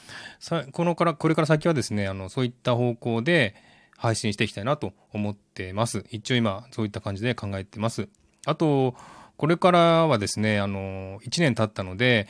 [0.40, 3.54] さ、このから、これから先はですね、あの、そういった方向で
[3.98, 6.06] 配信していきたいなと思ってます。
[6.10, 8.08] 一応今、そういった感じで考えてます。
[8.46, 8.94] あと、
[9.36, 12.28] これからはですね、あの、1年経ったので、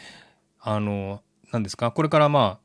[0.59, 2.64] あの、何ですか、これからまあ、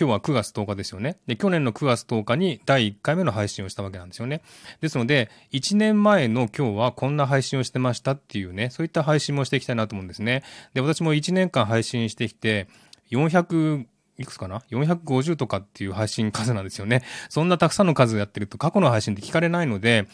[0.00, 1.18] 今日は9月10日ですよね。
[1.26, 4.40] で、去年の9月10日に第1回目の配信をしたわけなんですよね。
[4.80, 10.42] ですので、1年前の今日はこんな配信をしてましたっていうね、そういった配信もしていきたいなと思うんですね。
[10.72, 12.66] で、私も1年間配信してきて、
[13.10, 13.84] 400、
[14.16, 17.02] いくつかな ?450 とかっていう配信数なんですよね。
[17.28, 20.08] そんなたくさんの数やってると過去の配信って聞かれないので、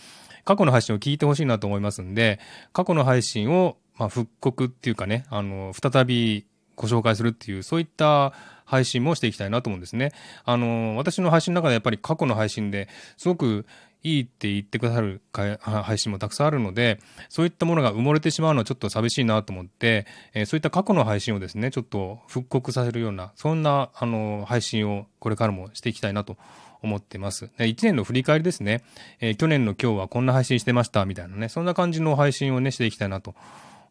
[0.45, 2.41] 過去の配信を聞いてほしいなと思いますんで、
[2.73, 6.45] 過去の配信を、まあ、復刻っていうかね、あの、再び
[6.77, 8.33] ご紹介するっていう、そういった
[8.65, 10.13] 配信もしていきたいなと思うんですね。
[10.45, 13.67] あの、私の配信の中でやっぱり過去の配信ですごく
[14.03, 26.37] いいって言ってくださる配信もたくさんあるので、そういったものが埋もれてしまうのはちょっと寂しいなと思って、えーそういった過去の配信をですね、ちょっと復刻させるような、そんな、あの、配信をこれからもしていきたいなと
[26.83, 27.51] 思ってます。
[27.59, 28.85] 1年の振り返りですね。
[29.21, 33.35] えー去年の今日はこんな配信してました、みたいなね、そんな感じの配信をね、していきたいなと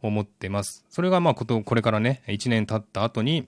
[0.02, 0.86] 思ってます。
[0.90, 3.48] それがまあこと、これからね、1年経った後に、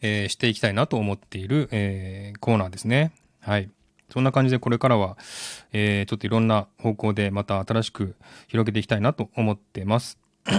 [0.00, 3.12] えーしていきたいなと思っている、えーコーナーですね。
[3.40, 3.70] はい。
[4.10, 5.16] そんな感じでこれからは、
[5.72, 8.16] えーちょっといろんな方向でまた新しく
[8.48, 10.18] 広げていきたいなと思ってます。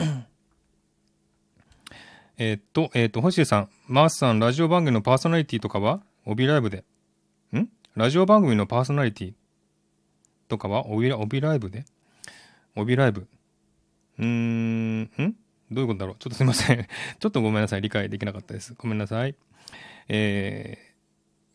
[2.37, 6.83] えっと、えーっと、星出さん、マースさん、ラジオ番組のパーソナリティとかは帯ライブで。
[7.55, 7.67] ん？
[7.95, 9.33] ラジオ番組のパーソナリティ
[10.47, 11.09] とかは帯
[11.41, 11.85] ライブで？
[12.75, 13.27] 帯ライブ。
[14.19, 15.09] うーん、ん？
[15.71, 16.15] どういうことだろう？
[16.19, 16.87] ちょっとすいません。
[17.19, 17.81] ちょっとごめんなさい。
[17.81, 18.73] 理解できなかったです。
[18.77, 19.35] ごめんなさい。
[20.07, 20.77] え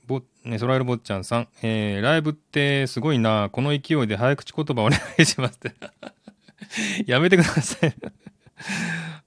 [0.04, 1.48] ー、ぼ、ね、ソライル坊ちゃんさん。
[1.62, 3.48] えー、ライブってすごいな。
[3.52, 5.74] この勢いで早口言葉お願いしますって。
[7.06, 7.94] やめてください。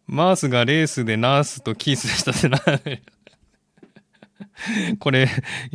[0.08, 2.60] マースがレースでナースとキースでしたってな。
[5.00, 5.30] これ、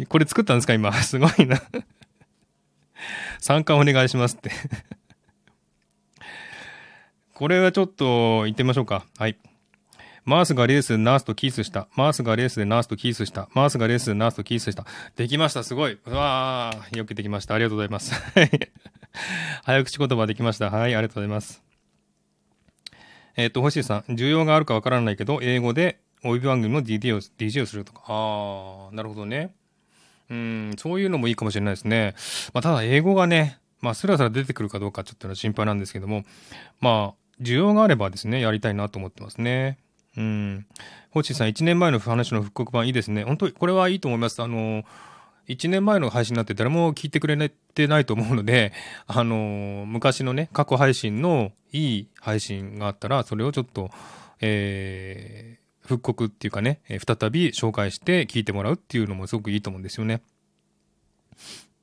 [0.09, 0.75] これ作ったんですか？
[0.75, 0.93] 今。
[0.93, 1.63] すごいな。
[3.41, 4.51] 参加お願いしますって。
[7.37, 9.05] これはちょっと言ってみましょうか。
[9.19, 9.37] はい。
[10.25, 11.87] マースがレースでナースとキースした。
[11.95, 13.51] マースがレースでナースとキースした。
[13.53, 14.87] マースがレースでナースとキースした。
[15.17, 15.63] できました。
[15.63, 15.99] すごい。
[16.07, 16.97] わー。
[16.97, 17.53] よくできました。
[17.53, 18.15] ありがとうございます。
[19.65, 20.71] 早口言葉できました。
[20.71, 20.95] はい。
[20.95, 21.63] ありがとうございます。
[23.37, 24.15] えっ、と、星さん。
[24.15, 28.03] 需要があるかわからないけど、英語で帯番組の DJ を DJ をするとか。
[28.07, 28.95] あー。
[28.95, 29.55] なるほどね。
[30.31, 32.15] うん、そういうのもいいかもしれないですね。
[32.55, 36.25] まあ、ただ英語がね、まあ、スラスラ出てくるかどうかちょっと心配なんですけども、
[36.81, 39.79] まあ、需要があればですね、やりたいなと思ってますね。
[40.17, 40.67] うん。
[41.11, 43.25] ホッチーさん、1年前の話の復刻版いいですね。
[43.25, 44.43] 本当にこれはいいと思います。
[44.43, 44.85] あの、
[45.49, 48.73] 1年前の配信なんて誰も聞いてくれてないと思うので、
[49.07, 53.91] あの、昔のね、過去配信のいい配信があったら、それをちょっと、
[54.41, 60.21] えー復刻っていうかね、再び紹介して聞いてもらうっていうのもすごくいいと思うんですよね。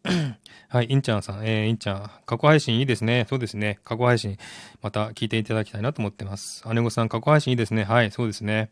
[0.68, 3.26] はい、インちゃんさん、えー、インちゃん、過去配信いいですね。
[3.30, 3.80] そうですね。
[3.84, 4.38] 過去配信、
[4.82, 6.64] また聞いていただきたいなと思ってます。
[6.74, 7.84] 姉御さん、過去配信いいですね。
[7.84, 8.70] はい、そうですね。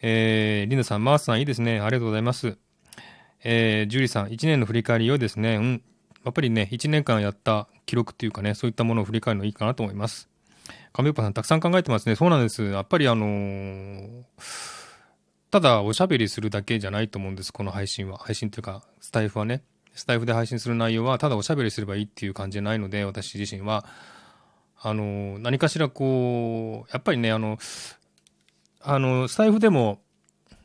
[0.00, 1.80] えー、リンダさん、マースさん、いいですね。
[1.80, 2.56] ありがとうございます。
[3.44, 5.56] えー、ジュリさん、1年の振り返り良いですね。
[5.56, 5.82] うん。
[6.24, 10.28] やっぱりね、1年間やった記録っていうかね、そういったものを振り返るのいいかなと思います。
[10.92, 12.16] 亀岡さん、たくさん考えてますね。
[12.16, 12.64] そうなんです。
[12.64, 14.22] やっぱりあのー
[15.50, 18.18] ただおしゃべりするだけじゃないと思うんです、この配信は。
[18.18, 19.62] 配信というか、スタイフはね。
[19.98, 23.84] スタイフで配信する内容は、ただおしゃべりすればいいっていう感じじゃないので、私自身は。
[24.80, 27.58] あの、何かしらこう、やっぱりね、あの、
[28.80, 30.00] あの、スタイフでも、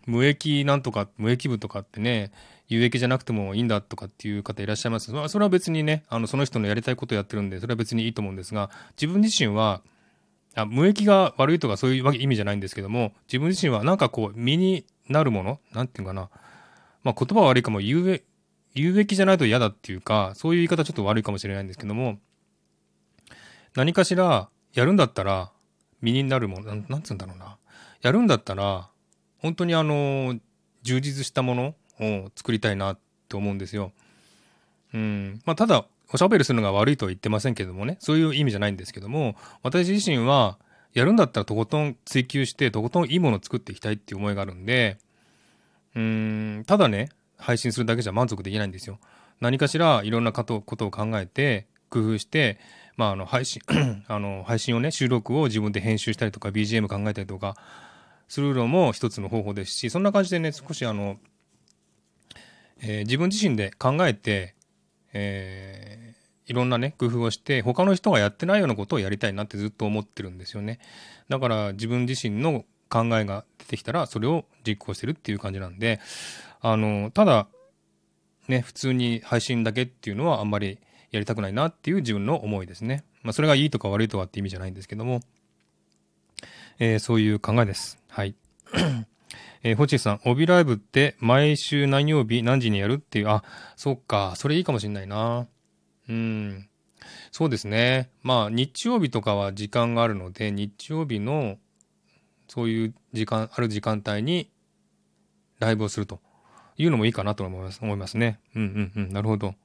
[0.06, 2.32] 無益なんとか、無益部とかってね、
[2.68, 5.12] 有益じゃなくてもいいんだとかっていう方いらっしゃいます。
[5.12, 8.70] まあそれは別にね、あの、その人のやりたいことをやってるんで、それは別にいいと思うんですが、
[9.02, 9.82] 自分自身は、
[10.56, 16.30] あ無益が悪いとかそういう意味じゃないんですけども、自分自身はなんかこう、身になるものなんていうかな。
[17.04, 18.24] まあ言葉は悪いかも、有益、
[18.74, 22.20] 有益じゃないと嫌だっていうか、そういう言い方ちょっと悪いかもしれないんですけども、
[23.76, 25.52] 何かしらやるんだったら、
[26.02, 27.58] 身になるもの、なんつうんだろうな。
[28.02, 28.90] やるんだったら、
[29.38, 30.38] 本当にあの、
[30.84, 33.00] 充実したものを作りたいなっ
[33.30, 33.94] て思うんですよ。
[34.94, 35.42] うん。
[35.46, 40.60] まあ、ただ、おしゃべりするのが悪いとは言ってませんけどもね、そういう意味じゃないんですけども、私自身は、
[40.94, 44.98] やるんだったらとことん追求して、とことんいいものを作っていきたいっていう思いがあるんで、
[45.96, 47.10] うん、ただね、
[47.44, 49.00] 配信するだけじゃ満足できないんですよ。
[49.42, 52.60] 何かしらいろんなことを考えて、工夫して、
[52.96, 53.62] まあ、あの、配信、
[54.08, 57.56] あの、配信をね、収録を自分で編集したりとか、BGM 考えたりとか、
[58.28, 61.18] するのも一つの方法ですし、そんな感じでね、少しあの、
[62.82, 64.56] えー、自分自身で考えて、
[65.14, 70.80] えー、いろんなね、工夫をして、他の人がやってないようなことをやりたいなってずっと思ってるんですよね。
[71.30, 76.00] だから自分自身の考えが出てきたら、それを実行してるっていう感じなんで、
[76.64, 77.48] あの、ただ、
[78.48, 80.80] ね、普通に配信だけっていうのはあんまり
[81.12, 83.04] やりたくないなっていう自分の思いですね。
[83.22, 85.20] まあ、それがいいとか悪いとかって意味じゃないんですけども、
[86.80, 88.00] えー、そういう考えです。
[88.08, 88.36] はい。
[89.64, 93.44] えー、ホチさん、帯ライブって毎週何曜日何時にやるっていう、あ、
[93.76, 95.48] そっか、それいいかもしんないな。
[96.08, 96.70] うん。
[97.34, 98.10] そうですね。
[98.22, 101.58] まあ、日曜日とかは時間があるので、日曜日の、
[102.48, 104.50] そういう時間、ある時間帯に
[105.60, 106.22] ライブをすると
[106.78, 108.40] いうのもいいかなと思います、思いますね。
[108.56, 109.56] うんうんうん、なるほど。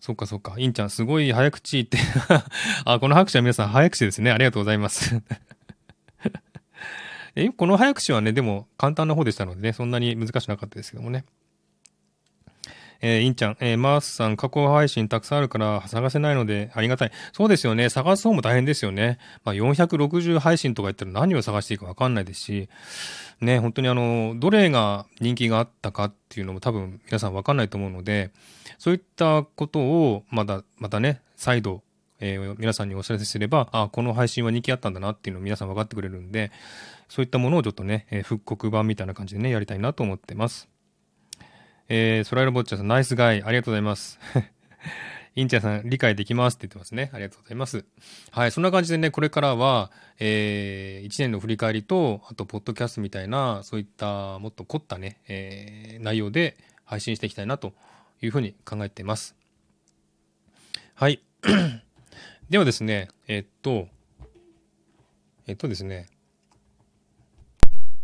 [0.00, 0.54] そっかそっか。
[0.58, 1.98] インちゃん、すごい早口って
[2.84, 4.30] あ、この拍手は皆さん早口ですね。
[4.30, 5.20] ありがとうございます
[7.34, 11.24] え、この早口はね、でも簡単な方でしたのでね、そんなに難しくなかったですけどもね。
[13.00, 17.12] えー、インちゃん、えー、マースさん、過去配信たくさんあるから探せないのでありがたい。
[17.32, 17.88] そうですよね。
[17.88, 19.18] 探す方も大変ですよね。
[19.44, 22.68] まあ、460配信とか言ったら何を探していいかわかんないですし、
[23.40, 28.30] ね、本当にあの、どれが人気があったかっていうのも多分皆さんわかんないと思うので、
[28.78, 31.82] そういったことをまだ、またね、再度、
[32.18, 36.50] えー、皆さんにお知らせすれば、あ、この配信は人気あったんだなっていうのを皆さん分かってくれるんで、
[37.08, 40.68] そういったものをちょっとね、え、復刻版みたいな感じでね、やりたいなと思ってます。
[41.88, 44.18] えー、ソライロボッチャさん、ナイスガイ、ありがとうございます。
[45.36, 47.10] インチャさん、理解できますって言ってますね。
[47.12, 47.84] ありがとうございます。
[48.32, 57.72] はい、そんな感じでね、これからは、えー、1年の振り返りと、あと、ポッドキャストみたいな、そういったもっと凝ったね、えー、内容で配信していきたいなと
[58.20, 59.36] いうふうに考えています。
[60.94, 61.22] はい。
[62.50, 63.86] ではですね、えー、っと、
[65.46, 66.08] えー、っとですね、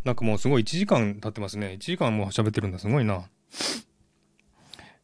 [0.05, 1.73] なんかもうすごい1時間経ってますね。
[1.73, 2.79] 1時間もう喋ってるんだ。
[2.79, 3.29] すごいな。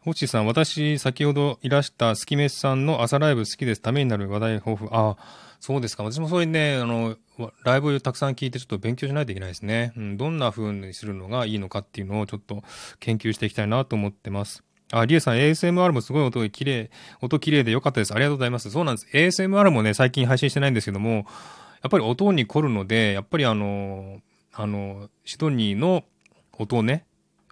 [0.00, 3.82] ホッチーさん、私、先ほどいらしたスキメスさんの朝ライブ好きです。
[3.82, 4.90] ためになる話題豊富。
[4.90, 5.16] ああ、
[5.60, 6.02] そうですか。
[6.02, 7.16] 私もそういうね、あの、
[7.64, 9.92] ライブをたくさん聞いてちょっと勉強しないといけないですね。
[9.96, 12.62] うん、どんな風にするのがいいのかっていうのをちょっと
[13.00, 14.62] 研究していきたいなと思ってます。
[14.92, 16.90] あ、リエさん、ASMR もすごい音が綺麗、
[17.20, 18.14] 音綺麗で良かったです。
[18.14, 18.70] ありがとうございます。
[18.70, 19.08] そうなんです。
[19.12, 21.26] ASMR もね、最近配信してないんですけども、
[21.82, 24.20] やっぱり音に凝るので、やっぱりあの、
[24.54, 26.04] あの、シドニーの
[26.58, 27.04] 音をね、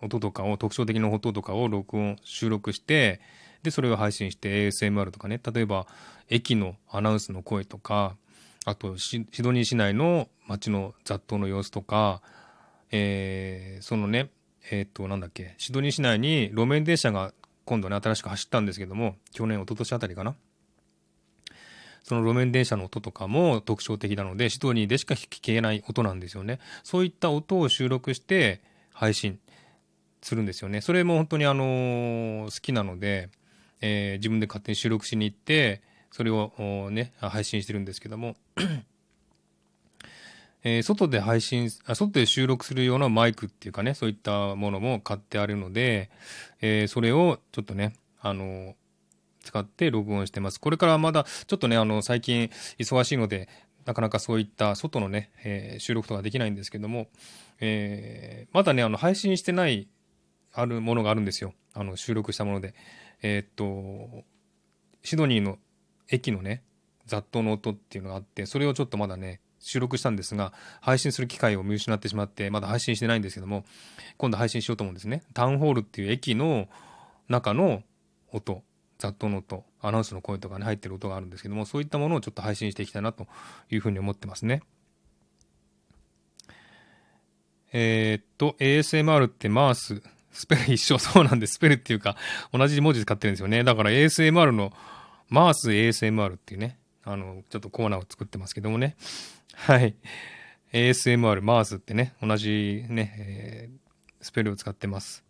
[0.02, 3.20] 音とかを、特徴的な音とかを録音、収録して、
[3.62, 5.86] で、それを配信して ASMR とかね、例えば、
[6.28, 8.16] 駅のアナウンスの声とか、
[8.64, 12.20] あとシ、ドニー市内の街の雑踏の様子とか、
[12.90, 14.30] えー、そのね、
[14.70, 17.32] えっ、と、なんだっけ、シドニー市内に路面電車が
[17.64, 20.34] 今度ね、新しく走ったんですけども、去年、一昨年あたりかな。
[22.02, 26.60] その路面電車の音とかも特徴的なので、シドニーでしか聞けない音なんですよね。
[26.84, 29.40] そういった音を収録して配信
[30.26, 30.80] するんですよね。
[30.80, 33.30] それも本当にあの、好きなので、
[33.80, 36.50] えー、自分で勝手に収録しに行って、それを
[36.90, 38.34] ね、配信してるんですけども、
[40.64, 46.10] えー、外で配信あ、外で収録するようなマイクっていうかね、そういったものも買ってあるので、
[46.60, 48.74] えー、それをちょっとね、あの、
[49.44, 50.58] 使って録音してます。
[50.58, 52.50] これからまだ、ちょっとね、あの、最近
[52.80, 53.48] 忙しいので、
[53.84, 57.06] なかなかそういった外のね、えー、収録とかできないんですけども、
[57.60, 59.86] えー、まだね、あの、配信してない
[60.56, 61.52] あるものがあるんですよ。
[61.74, 62.74] あの、収録したもので。
[63.22, 64.24] えー、っと、
[65.02, 65.58] シドニーの
[66.08, 66.62] 駅のね、
[67.06, 73.64] 雑踏の音っていうのがあって、それをちょっとまだね、収録したんですが、配信する機会を見失ってしまって、まだ配信してないんですけども、
[74.16, 75.22] 今度配信しようと思うんですね。
[75.34, 76.68] タウンホールっていう駅の
[77.28, 77.82] 中の
[78.32, 78.62] 音、
[78.98, 83.26] 雑踏の音、アナウンスの声とかね、入ってる音があるんですけども、そういったものをちょっと配信していきたいなと
[83.70, 84.62] いうふうに思ってますね。
[87.72, 90.02] えー、っと、ASMR ってマース、
[90.36, 91.46] スペル 一緒、そうなんで。
[91.46, 92.16] スペルっていうか、
[92.52, 93.64] 同じ文字使ってるんですよね。
[93.64, 94.72] だから ASMR の、
[95.28, 98.96] マース ASMR っていうね、あの、ちょっとコーナーを作ってますけどもね。
[99.54, 99.96] はい。
[100.72, 105.24] ASMR、マースってね、同じね、えー、スペルを使ってます。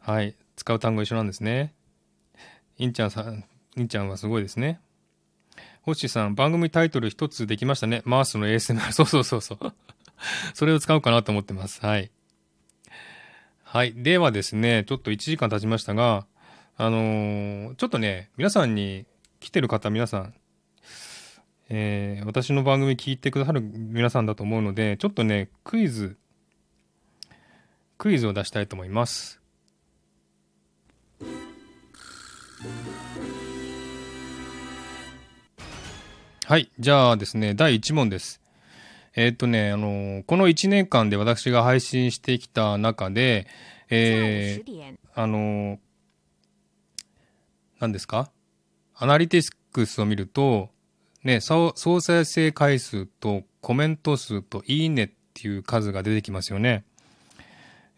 [0.00, 0.34] はい。
[0.56, 1.72] 使う単語一緒なんですね。
[2.78, 3.44] インちゃんさん、
[3.76, 4.80] インちゃんはすごいですね。
[5.82, 8.02] ホッシーさん、番組タイトル一つできましたね。
[8.04, 8.90] マースの ASMR。
[8.90, 9.58] そうそうそうそう。
[10.54, 11.80] それを使おうかなと思ってます。
[11.80, 12.10] はい。
[13.72, 13.94] はい。
[13.96, 16.26] ではですね、ちょっと1時間経ちましたが、
[16.76, 19.06] あのー、ちょっとね、皆さんに、
[19.40, 20.34] 来てる方、皆さん、
[21.70, 26.18] えー、私の番組聞いてくださる皆さんだと思うので、ちょっとね、クイズ、
[27.96, 29.40] クイズを出したいと思います。
[36.44, 36.70] はい。
[36.78, 38.41] じゃあですね、第1問です。
[39.14, 43.46] えー、っとね、あの、この1年間で私が配信してきた中で、
[43.90, 45.78] えー、あの、
[47.78, 48.30] 何ですか？
[48.94, 50.70] アナリティクスを見ると、
[51.24, 56.84] ね、総再生回数とコメント数といいねっていう数が出てきますよね。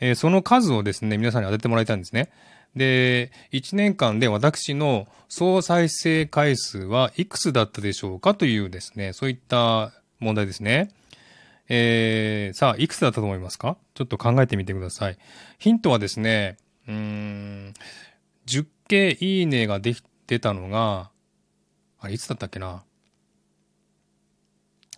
[0.00, 2.30] えー、その数をですね、皆さんに当ててもらいたいんですね。
[2.74, 10.90] で、1年間で私の総再生回数はいくつだったでしょうかというですね、そういった問題ですね。
[11.68, 13.78] えー、さあ、いくつだったと思いますか？
[13.94, 15.18] ちょっと考えてみてください。
[15.58, 17.74] ヒントはですね、うん、
[18.46, 21.10] 10件いいねができてたのが、
[22.00, 22.84] あれ、いつだったっけな？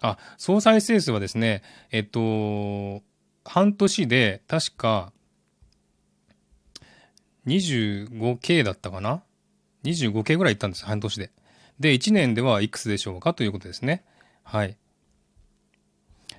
[0.00, 1.62] あ、総再生数はですね、
[1.92, 3.02] えっと、
[3.44, 5.12] 半年で確か
[7.46, 9.22] 25K だったかな
[9.84, 11.30] ?25K ぐらいいったんです、半年で。
[11.78, 13.34] で、1年ではいくつでしょうか？
[13.34, 14.04] ということですね。
[14.42, 14.76] はい。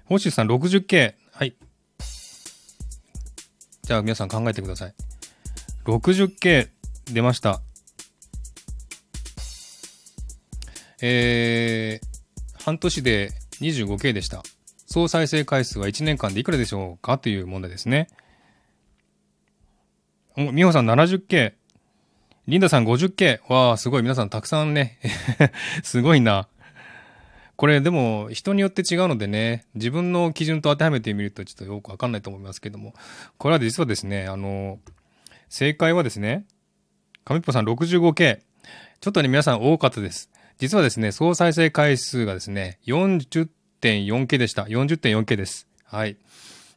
[0.09, 1.15] 星さん 60K。
[1.33, 1.55] はい。
[3.83, 4.93] じゃあ皆さん考えてください。
[5.85, 6.69] 60K
[7.11, 7.61] 出ました。
[11.01, 13.31] えー、半年で
[13.61, 14.43] 25K でした。
[14.85, 18.07] 総再生回数は1年間でいくらでしょうかという問題ですね。
[20.37, 21.53] 美穂さん 70K。
[22.47, 23.41] リンダさん 50K。
[23.51, 24.03] わあ、すごい。
[24.03, 24.99] 皆さんたくさんね。
[25.83, 26.47] すごいな。
[27.57, 32.93] これでも人によって違うのでね、自分の基準と当てはめてみるとちょっとよくわかんないと思いますけども、
[33.39, 34.79] これは実はですね、あの、
[35.49, 36.45] 正解はですね、
[37.25, 38.39] 上っぽさん 65K。
[38.99, 40.29] ちょっとね、皆さん多かったです。
[40.59, 44.63] 実はですね、総再生回数がですね、40.4K でした。
[44.63, 45.67] 40.4K です。
[45.83, 46.17] はい。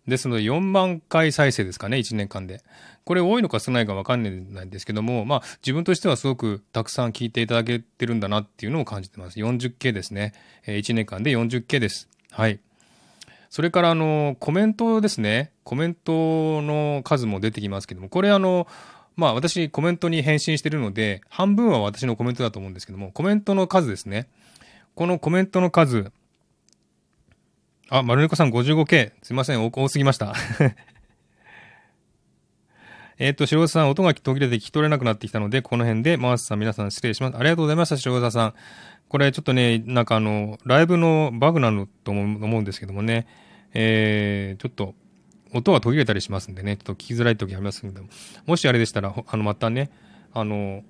[0.08, 2.62] ですので、4万回再生ですかね、1年間で。
[3.10, 9.40] これ多いのか少ないか分かんないんですけども、まあ、自分としてはすごくたくさん聞いていただけてるんだなっていうのを感じてます。
[9.40, 10.32] 40K ですね。
[10.64, 12.08] え1年間で 40K です。
[12.30, 12.60] はい。
[13.48, 15.50] それからあの、コメントですね。
[15.64, 18.68] コメントの数も出てきますけども、これあの、
[19.16, 24.28] まあ私コメントに返信してるので、半分は私のコメントだと思うんですけども、コメントの数ですね。
[24.94, 26.12] このコメントの数、
[27.88, 29.14] あ、丸猫さん 55K。
[29.24, 30.32] すいません、多すぎました。
[33.20, 37.36] えっと、白さん、音が途切れて聞き取れなくなってきたので、この辺で、マースさん、皆さん失礼します。
[37.36, 38.54] ありがとうございました、白沢さん。
[39.10, 43.26] これ、ちょっとね、なんかあの、ライブのバグなのと思うんですけどもね、
[43.74, 44.94] えー、ちょっと、
[45.52, 48.00] 音が途切れたりしますんでね、ちょっと聞きづらい時ありますんで、
[48.46, 49.90] もしあれでしたら、あの、またね、
[50.32, 50.82] あの、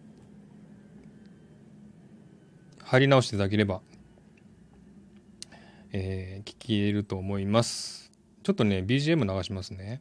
[2.84, 3.80] 入り直していただければ、
[5.90, 8.12] えー、聞けると思います。
[8.44, 10.00] ちょっとね、BGM 流しますね。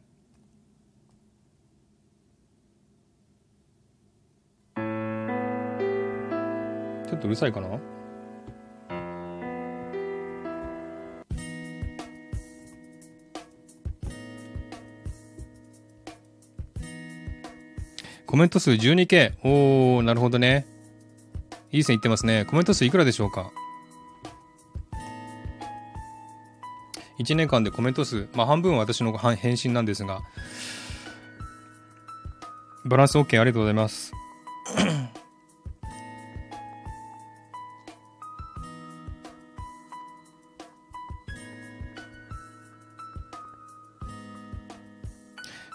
[7.10, 7.68] ちょっとうるさいかな？
[18.26, 19.32] コメント数 12K。
[19.42, 20.64] おー、なるほどね。
[21.72, 22.44] いい線いってますね。
[22.44, 23.50] コメント数いくらでしょうか
[27.18, 30.20] ？1年間でコメント数、まあ半分は私の返信なんですが、
[32.84, 34.12] バランス OK ありがとうございます。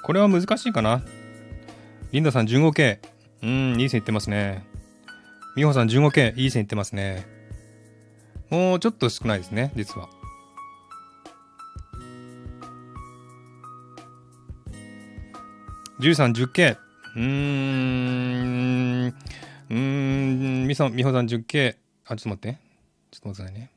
[0.05, 1.01] これは難しいかな。
[2.11, 2.99] リンダさん 15K。
[3.41, 4.63] うん、いい線いってますね。
[5.55, 6.35] 美穂さん 15K。
[6.35, 7.25] いい線いってますね。
[8.51, 10.07] もうちょっと少ないですね、実は。
[16.01, 16.77] 13、10K。
[17.15, 21.77] うーん、うーん、みさん、みほさん 10K。
[22.05, 22.59] あ、ちょっと待って。
[23.09, 23.71] ちょっと待ってくださいね。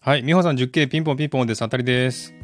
[0.00, 1.60] はい、みほさん 10K、ピンポンピンポンです。
[1.60, 2.37] 当たりです。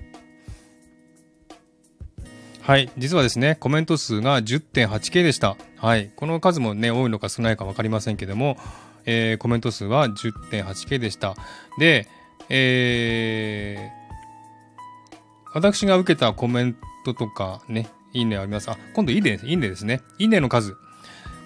[2.67, 5.59] はい、実はですね、コメント数が 10.8K でした。
[5.77, 8.57] はい、この数もね、多いのか少ないか分かりませんけども、
[9.05, 11.35] えー、コメント数は 10.8K でした。
[11.79, 12.09] で、
[12.49, 18.71] えー、私が受けたコメントとかね、いいねあります。
[18.71, 20.01] あ、今度いいね、いいねですね。
[20.19, 20.75] いいねの数。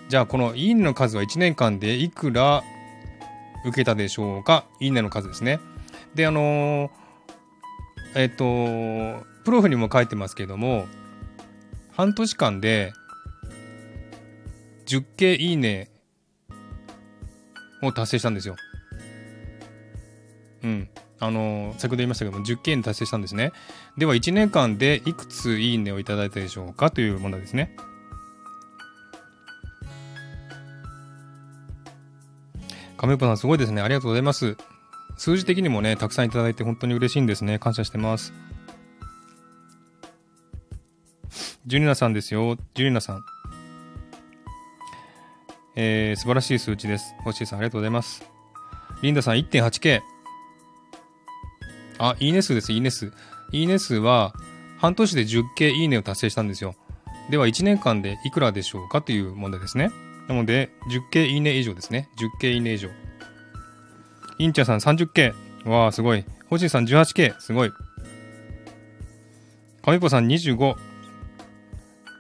[0.09, 2.63] じゃあ、このいいねの数は1年間でいくら
[3.67, 4.67] 受けたでしょうか？
[4.79, 5.59] いいねの数ですね。
[6.15, 6.91] で、あのー、
[8.15, 10.87] えっ、ー、と、プロフにも書いてますけども、
[11.99, 12.93] 半年間で
[14.87, 15.91] 10件いいね
[17.83, 18.55] を達成したんですよ。
[20.63, 20.89] うん。
[21.19, 23.51] あの、先ほど言いましたけども、10件達成したんですね。
[23.97, 27.75] では、1年間でいくついいねをいただいたでしょうかという問題ですね。
[32.97, 33.83] 亀ぽさん、すごいですね。
[33.83, 34.57] ありがとうございます。
[35.17, 37.59] 数字的にもね、たくさんいただいて本当に嬉しいんですね。
[37.59, 38.33] 感謝してます。
[41.69, 42.57] ジュニナさんですよ。
[42.73, 43.25] ジュニナさん。
[45.77, 47.15] えー、素晴らしい数値です。
[47.25, 48.25] 星さん、ありがとうございます。
[49.03, 50.01] リンダさん、1.8K。
[51.99, 53.13] あ、いいね数です、いいね数。
[53.53, 54.33] いいね数は、
[54.79, 56.75] 半年で 10K いいねを達成したんですよ。
[57.29, 59.91] では、1年間でいくらでしょうかという問題ですね。
[60.27, 60.71] なので、
[61.13, 62.09] 10K いいね以上ですね。
[62.41, 62.89] 10K いいね以上。
[64.39, 65.35] インチャさん 30K。
[65.69, 66.25] わあ、すごい。
[66.49, 67.39] 星さん 18K。
[67.39, 67.71] すごい。
[69.83, 70.88] かみぽさん25。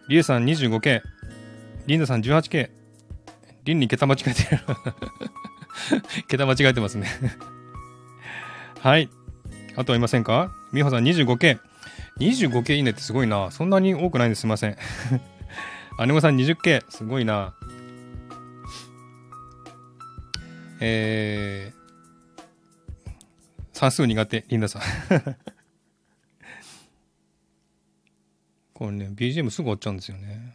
[0.09, 1.02] りえさん 25K。
[1.86, 2.70] リンダさん 18K。
[3.64, 4.62] リンに桁間違えてる。
[6.28, 7.09] 桁間違えてますね
[8.80, 9.11] はい。
[9.76, 10.50] あとはいませんか？
[10.72, 11.59] みほさん 25K。
[12.20, 13.50] 25K いいねってすごいな。
[13.50, 14.40] そんなに多くないんです。
[14.40, 14.76] すいません。
[16.06, 16.84] 姉御さん 20K。
[16.88, 17.54] すごいな。
[20.80, 22.88] えー、
[23.72, 24.82] 算数苦手、リンダさん。
[28.78, 30.54] これね、BGM すぐ終わっちゃうんですよね。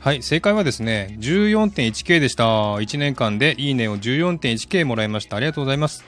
[0.00, 2.44] はい、正解はですね、14.1K でした。
[2.44, 5.36] 1年間でいいねを 14.1K もらいました。
[5.36, 6.04] ありがとうございます。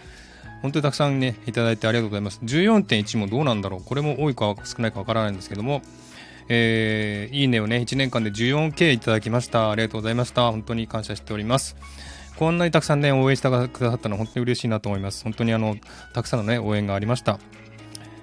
[0.63, 2.39] 本当にたくさんね、いただいてありがとうございます。
[2.45, 5.83] 14.1もどうなんだろうこれも多いか少ないかわからないんですけども、
[6.49, 9.71] えー、いいねをね、1年間で 14K いただきました。
[9.71, 10.51] ありがとうございました。
[10.51, 11.77] 本当に感謝しております。
[12.37, 15.25] こんなにたくさんね、応援してくださったのは本当に嬉しいなと思います。
[15.25, 15.77] 本当にあの、
[16.13, 17.39] たくさんのね、応援がありました。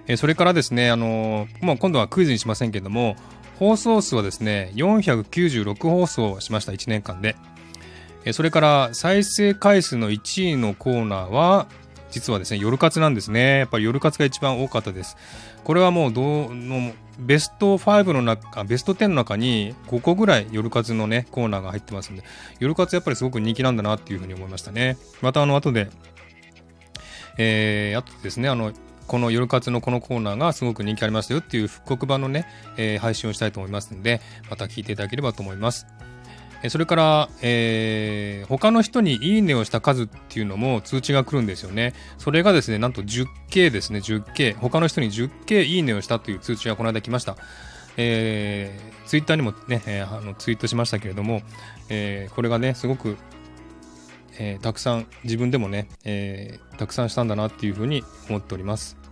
[0.07, 3.15] えー、それからですね、あのー、もう今度はクイズにしませんけども、
[3.59, 7.35] 放送数はですね、496放送しました、1年間で。
[8.25, 11.67] えー、それから再生回数の1位のコーナーは、
[12.11, 13.59] 実はですね、夜活なんですね。
[13.59, 15.17] やっぱり夜活が一番多かったです。
[15.63, 22.23] これはもうどうの、ベスト5の中、ベスト10の中に5個ぐらい夜活のね、コーナーが入ってますんで、
[22.59, 24.97] 夜活やっぱりすごく人気なんだなっていうふうに思いましたね。
[25.21, 25.89] またあの後で、
[27.37, 28.73] えー、あとですね、あの、
[29.07, 32.47] この夜活のこのコーナーがすごく人気ありましたよっていう復刻版のね、
[32.77, 35.85] えー、配信をしたいと思いますんで、また聞いていただければと思います。
[36.69, 41.93] それから、えー、他の人にいいねをした数っていうのも通知が来るんですよね。
[42.17, 44.55] それがですね、なんと 10K ですね、10K。
[44.55, 47.35] 他の人に 10K いいねをしたという通知がこの間来ました。
[47.97, 51.41] えー、ツイッターにもね、えー、あのツイートしましたけれども、
[51.89, 53.17] えー、これがね、すごく、
[54.39, 59.02] えー、たくさん、自分でもね、えー、たくさんしたんだなっていうふうに思っております。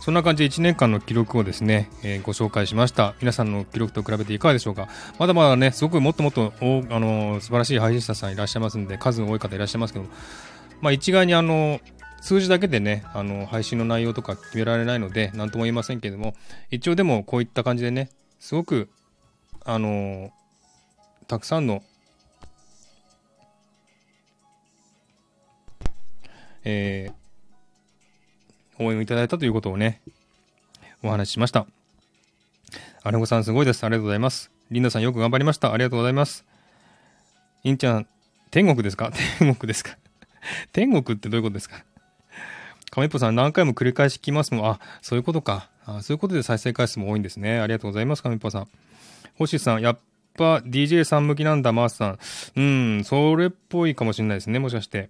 [0.00, 3.14] そんな感じで1年間の記録をですね、えー、ご紹介しました。
[3.20, 4.88] 皆さんの記録と比べていかがでしょうか？
[5.18, 10.06] まだまだね、すごくもっともっと、おあのー、素晴らしい配信者さんいらっしゃいますんで、数多い方いらっしゃいますけど
[10.80, 11.80] まあ一概にあの
[12.22, 16.34] 数字だけでね、あの、配信の内容とか決められないので、なんとも言えませんけれども、
[16.70, 18.88] 一応でもこういった感じでね、すごく、
[19.64, 20.30] あの
[21.28, 21.82] たくさんの、
[26.64, 27.19] えー、
[28.80, 30.00] 応援をいただいたということをね、
[31.02, 31.66] お話ししました。
[33.02, 33.84] アレゴさんすごいです。
[33.84, 34.50] ありがとうございます。
[34.70, 35.72] リンダさんよく頑張りました。
[35.72, 36.44] ありがとうございます。
[37.62, 38.06] インちゃん、
[38.50, 39.10] 天国ですか？
[39.38, 39.96] 天国ですか？
[40.72, 41.84] 天国ってどういうことですか？
[42.90, 44.66] 亀っぽさん何回も繰り返し聞きますもん。
[44.70, 45.68] あ、そういうことか。
[45.86, 47.58] あそういうことで再生回数も多いんですね。
[47.60, 48.68] ありがとうございます、亀っぽさん。
[49.36, 49.98] 星さん、やっ
[50.36, 52.18] ぱ DJ さん向きなんだ、マースさん。
[52.56, 52.60] う
[53.00, 55.08] ん、それっぽいかもしれないですね、もしかして。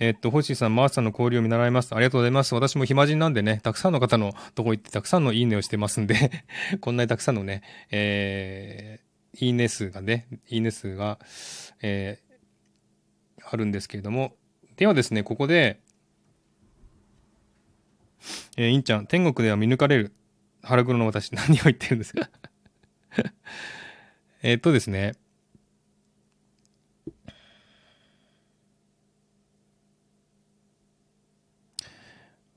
[0.00, 1.94] えっと、星さん、マースさんの交流を見習います。
[1.94, 2.52] ありがとうございます。
[2.54, 6.42] 私も暇人なんでね、たくさんの方のとこ行ってたくさんのいいねをしてますんで
[6.80, 11.20] こんなにたくさんのね、えー、いいね数がね、いいね数が、
[11.80, 14.36] えー、あるんですけれども、
[14.76, 15.80] ではですね、ここで、
[18.56, 20.12] えー、インちゃん、天国では見抜かれる
[20.62, 22.28] 腹黒の私、何を言ってるんですか？
[24.42, 25.12] えっとですね、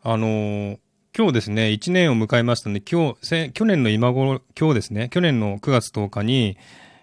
[0.10, 0.80] あのー、
[1.18, 6.58] 今日ですね、1年を迎えましたので、今日、去年の今頃、今日ですね、去年の9月10日に、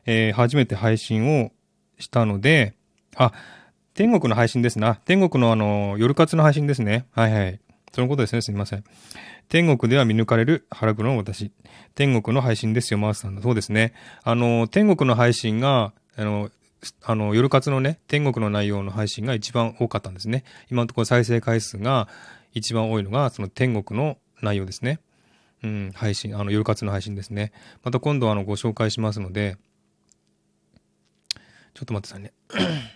[0.07, 1.51] えー、初めて配信を
[1.99, 2.73] したので、
[3.15, 3.33] あ、
[3.93, 4.95] 天国の配信ですな。
[4.95, 7.05] 天国のあの、夜活の配信ですね。
[7.11, 7.61] はいはい。
[7.93, 8.41] そのことですね。
[8.41, 8.85] すみません。
[9.51, 11.53] 天国では見抜かれる腹黒の私。
[11.95, 13.93] 天国の配信ですよ、マースさんそうですね。
[14.23, 16.49] あの、天国の配信が、あの、
[17.03, 20.45] あの、夜活のね、天国の内容の配信が一番多かったんですね。
[20.71, 22.09] 今のところ再生回数が
[22.55, 25.01] 一番多いのが、その天国の内容ですね。
[25.63, 27.53] うん、配信、あの、夜活の配信ですね。
[27.83, 29.57] また今度あの、ご紹介しますので、
[31.75, 32.33] ちょっと待ってくださいね。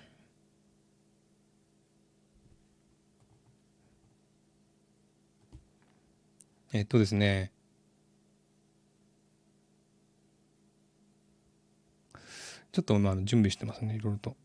[6.72, 7.51] えっとですね、
[12.72, 14.36] ちょっとまあ準備してますねいろいろと。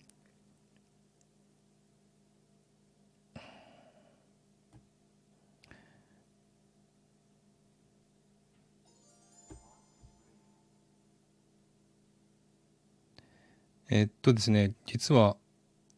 [13.96, 15.38] えっとですね実は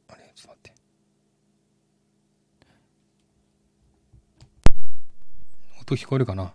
[0.09, 0.73] あれちょっと待って。
[5.79, 6.51] 音聞こえるかな？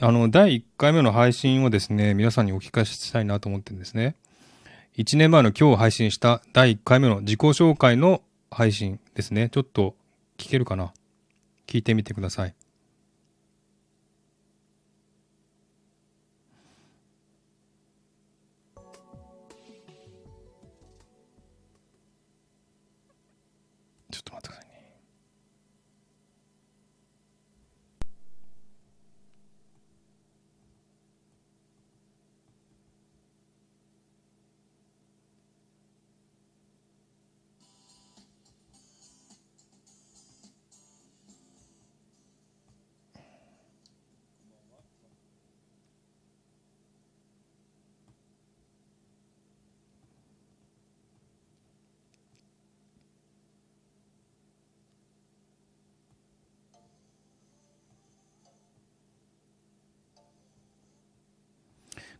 [0.00, 4.16] あの第1回目の配信をですね皆さんにお聞かせしたいなと思ってるんですね。
[4.96, 9.50] 1年前の今日配信した第1回目の自己紹介の配信ですね。
[9.50, 9.94] ちょっと
[10.38, 10.94] 聞けるかな？
[11.66, 12.54] 聞いてみてください。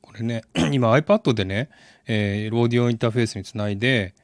[0.03, 1.69] これね、 今 iPad でね、
[2.07, 4.15] えー、ローディオインターフェースにつないで、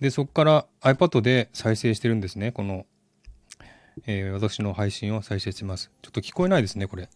[0.00, 2.52] で、そこから iPad で再生してるんですね。
[2.52, 2.86] この、
[4.06, 5.90] えー、私の配信を再生してます。
[6.02, 7.08] ちょっと聞こえないですね、これ。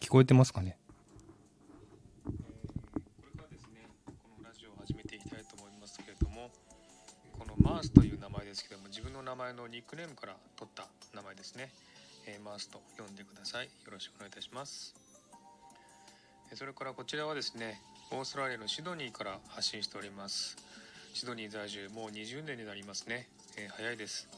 [0.00, 0.78] 聞こえてますかね？
[2.24, 2.32] こ
[3.22, 6.50] れからですね、このラジオを始めていきたいと思いますけれども、
[7.38, 8.17] このマースという
[9.38, 11.70] 前のニックネームから取った名前ですね、
[12.26, 13.66] えー、マースと呼んでください。
[13.66, 14.96] よろしくお願いいたします。
[16.54, 20.56] それからこちらはですねオーストラリアのシドニーから発信しております。
[21.14, 24.28] シドニー在住もう20年になりますね、えー、早いです。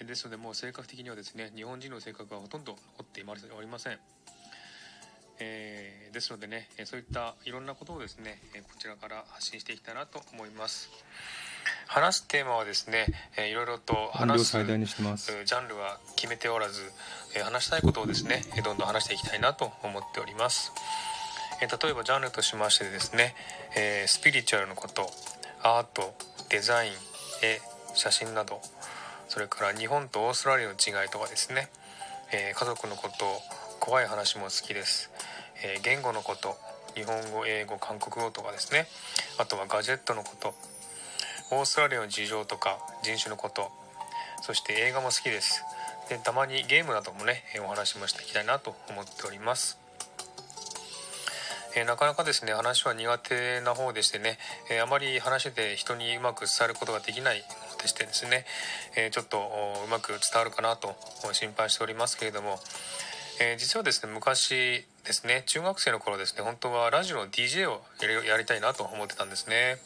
[0.00, 3.22] ですのでもう性格的にはですね日本人の性格はほとんど残って
[3.54, 3.98] おりません。
[5.38, 10.88] えー、ですのでねそういったいろんなことをですねこちらから発信していきたいなと思います。
[11.88, 13.06] 話すテーマはですね、
[13.38, 16.82] えー、いろいろと話すジャンルは決めておらず、
[17.34, 20.70] えー、話したいことをですねどんどん話していきたいなと思っております、
[21.62, 23.34] えー、例えばジャンルとしましてですね、
[23.74, 25.10] えスピリチュアルのこと
[25.62, 26.14] アート
[26.50, 26.92] デザイン
[27.42, 27.58] 絵
[27.94, 28.60] 写真など
[29.28, 31.68] それから日本とオーストラリアの違いとかですね、
[32.32, 33.24] え家族のこと
[33.80, 35.10] 怖い話も好きです、
[35.62, 36.56] え言語のこと
[36.94, 38.86] 日本語英語韓国語とかですね
[39.38, 40.54] あとはガジェットのこと
[41.50, 43.70] オーストラリアの事情とか人種のこと
[44.42, 45.64] そして映画も好きです。
[46.08, 49.78] でたまにゲームなどもねお話もしていきたいなと思っております。
[51.76, 54.38] えなかなかですね話は苦手な方でしてね、
[54.70, 57.44] えあまり話で人にうまく伝えることができない
[57.80, 58.46] でしてですね、
[58.96, 59.38] えちょっと
[59.86, 60.96] うまく伝わるかなと
[61.32, 62.58] 心配しておりますけれども、
[63.40, 67.82] え実はですね昔ですね中学生の頃ですね本当はラジオの DJ を
[68.26, 69.76] やりたいなと思ってたんですね。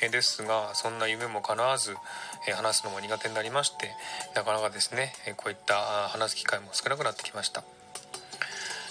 [0.00, 1.96] えですがそんな夢も叶わず
[2.48, 3.90] え話すのも苦手になりまして
[4.34, 5.74] なかなかですねえこういった
[6.08, 7.62] 話す機会も少なくなってきました。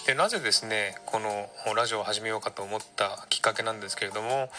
[0.06, 4.50] でなぜですねこのラジオを始めようかと思ったきっかけなんですけれども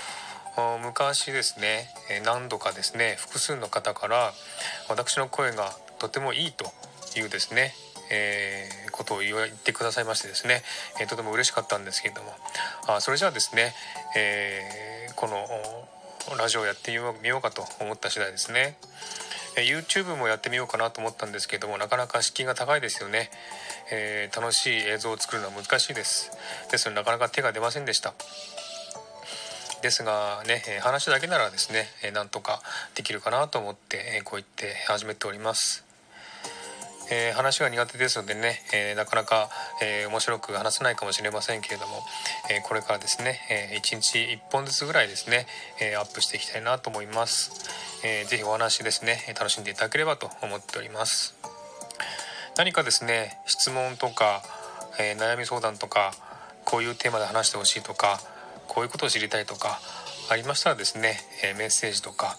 [0.82, 1.88] 昔ですね
[2.26, 4.34] 何度かですね複数の方から
[4.90, 6.66] 私の声がとてもいいと
[7.20, 7.74] いうですね
[8.12, 10.62] えー、ことを言ってくださいましてですね、
[11.02, 12.30] えー、とても嬉しかったんですけれども
[12.88, 13.74] あそれじゃあですね、
[14.16, 15.38] えー、この
[16.38, 16.92] ラジオをやって
[17.22, 18.78] みようかと思った次第ですね。
[19.58, 23.30] YouTube もやってみようかなと思ったんですけどもなかなか敷居が高いですよね、
[23.92, 26.32] えー、楽しい映像を作るのは難しいです。
[26.72, 28.14] ですのでなかなか手が出ませんでした。
[29.82, 32.62] ですがね話だけならですねなんとか
[32.96, 35.85] できるかなと思ってこう言って始めております。
[37.12, 39.50] えー、話が苦手ですのでね、えー、なかなか、
[39.82, 42.04] えー、面白く話せないかもしれませんけれども、
[42.50, 45.46] えこれからですね、え1日1本ずつぐらいですね、
[45.80, 47.52] えアップしていきたいなと思います、
[48.04, 51.36] えー、ぜひお話ですね楽しんでいただければと思っております。
[52.58, 54.42] 何かですね質問とか、
[54.98, 56.14] え悩み相談とか
[56.64, 58.20] こういうテーマで話してほしいとか
[58.68, 59.80] こういうことを知りたいとか
[60.30, 62.36] ありましたらですね、えメッセージとか、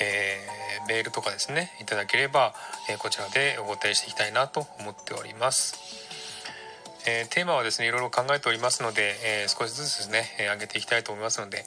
[0.00, 2.54] えー、メールとかですねいただければ、
[2.88, 5.74] えー、こちらでお答えしていきたいなと思っております、
[7.06, 11.64] えー、テーマはですねいろいろ考えておりますので、え少しずつですね、え上げていきたいと思いますので、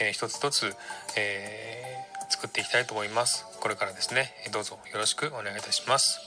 [0.00, 0.74] え一つ一つ、
[1.16, 1.96] え
[2.28, 3.46] 作っていきたいと思います。
[3.60, 6.20] これからですねどうぞよろしくお願いいたします。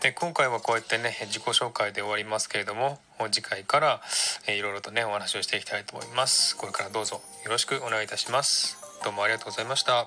[0.00, 2.98] で今回はこうやってね自己紹介で終わりますけれども
[3.30, 4.02] 次回から
[4.48, 6.56] いろいろとねお話をしていきたいと思います。
[6.56, 8.83] これからどうぞよろしくお願いいたします。
[9.04, 10.06] どうもありがとうございました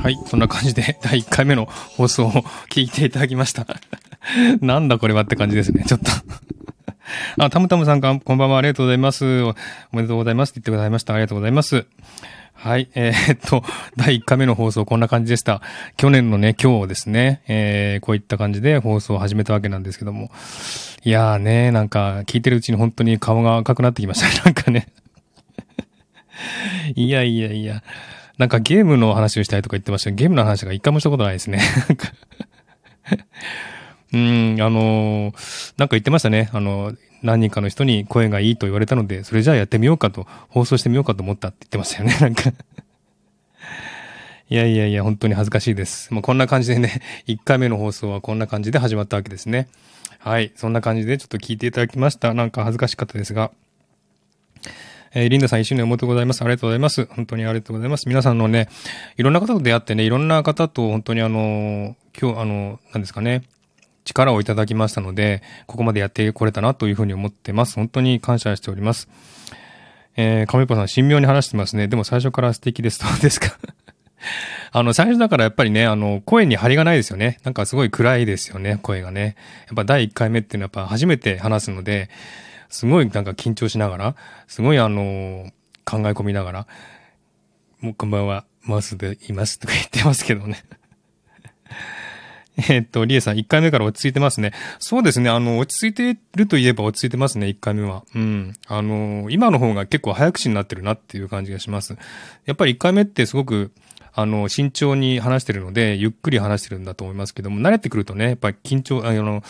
[0.00, 2.30] はいそんな感じで 第1回目の放送を
[2.70, 3.66] 聞いていただきました
[4.60, 6.10] なんだこれはって感じですねちょっと
[7.38, 9.42] あ、たむたむさんか、こんばんは、ありがとうございます。
[9.42, 9.54] お
[9.92, 11.12] めでとうございますって言ってくださいました。
[11.12, 11.84] ありがとうございます。
[12.54, 12.88] はい。
[12.94, 13.62] えー、っと、
[13.96, 15.60] 第1回目の放送こんな感じでした。
[15.96, 20.30] 去年のね、今日ですね、えー、こういった感じで放送を始めたわけなんですけども。
[21.02, 24.42] いやーね、なんか、聞いてるうちに本当に顔が赤くなってきましたね。
[24.46, 24.88] なんかね。
[26.94, 27.82] いやいやいや。
[28.38, 31.60] なんかゲームの話をしたいとか言ってましたけど、ゲームの話が一回もしたことないですね。
[34.12, 36.48] うん、あのー、なんか言ってましたね。
[36.52, 42.52] あのー、何人かの人に声がいいと言われたので、それじゃあやってみようかと、放送してみようかと思ったって言ってましたよね、 なんか
[44.50, 46.12] いやいやいや、本当に恥ずかしいです。
[46.12, 49.68] もうこんな感じでね、1回目の放送はこんな感じで始まったわけですね。
[50.18, 50.52] はい。
[50.54, 52.34] そんな感じでちょっと聞いていただきました。
[52.34, 53.50] なんか恥ずかしかったですが。
[55.16, 56.42] えー、リンダさん一緒におめでとうございます。
[56.42, 57.06] ありがとうございます。
[57.06, 58.08] 本当にありがとうございます。
[58.08, 58.68] 皆さんのね、
[59.16, 63.44] いろんな方と出会ってね、いろんな方と本当にあの、今日、あの、何ですかね、
[64.04, 67.76] 力をいただきましたので、ここまでやってこれたなというふうに思ってます。
[67.76, 69.08] 本当に感謝しております。
[70.16, 71.86] えー、亀子さん、神妙に話してますね。
[71.86, 73.00] でも最初から素敵です。
[73.00, 73.56] どうですか？
[74.72, 77.38] あの、最初だからやっぱりね、あの、声に張りがないですよね。
[77.44, 79.36] なんかすごい暗いですよね、声がね。
[79.68, 82.10] やっぱ第1回目っていうのはやっぱ初めて話すので、
[82.74, 84.16] すごいなんか緊張しながら、
[84.48, 85.52] すごいあの、
[85.84, 86.66] 考え込みながら、
[87.80, 90.64] もうこんばんは、マウスでいますとか言ってますけどね。
[92.68, 94.52] えっと、リエさん、1回目から落ち着いてますね。
[94.80, 95.30] そうですね。
[95.30, 98.02] あの、落ち着いてるといえば落ち着いてますね、1回目は。
[98.12, 98.52] うん。
[98.66, 101.96] あの、今の方が結構早口になってるなっていう感じがします。
[102.44, 103.70] やっぱり1回目ってすごく、
[104.12, 109.44] あの、慎重に話してるので、ゆっくり話してるんだと思いますけども、慣れてくるとね、やっぱり緊張、あの、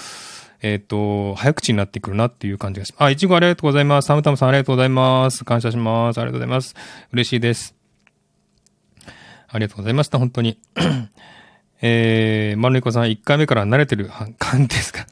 [0.66, 3.02] えっ、と、早口になってくるなっていう感じがします。
[3.02, 4.06] あ、いちごありがとうございます。
[4.06, 5.44] サムタムさんありがとうございます。
[5.44, 6.18] 感謝します。
[6.18, 6.74] ありがとうございます。
[7.12, 7.74] 嬉しいです。
[9.46, 10.58] ありがとうございました、本当に。
[11.82, 15.06] えー、マルネコさん1回目から慣れてる感じですか？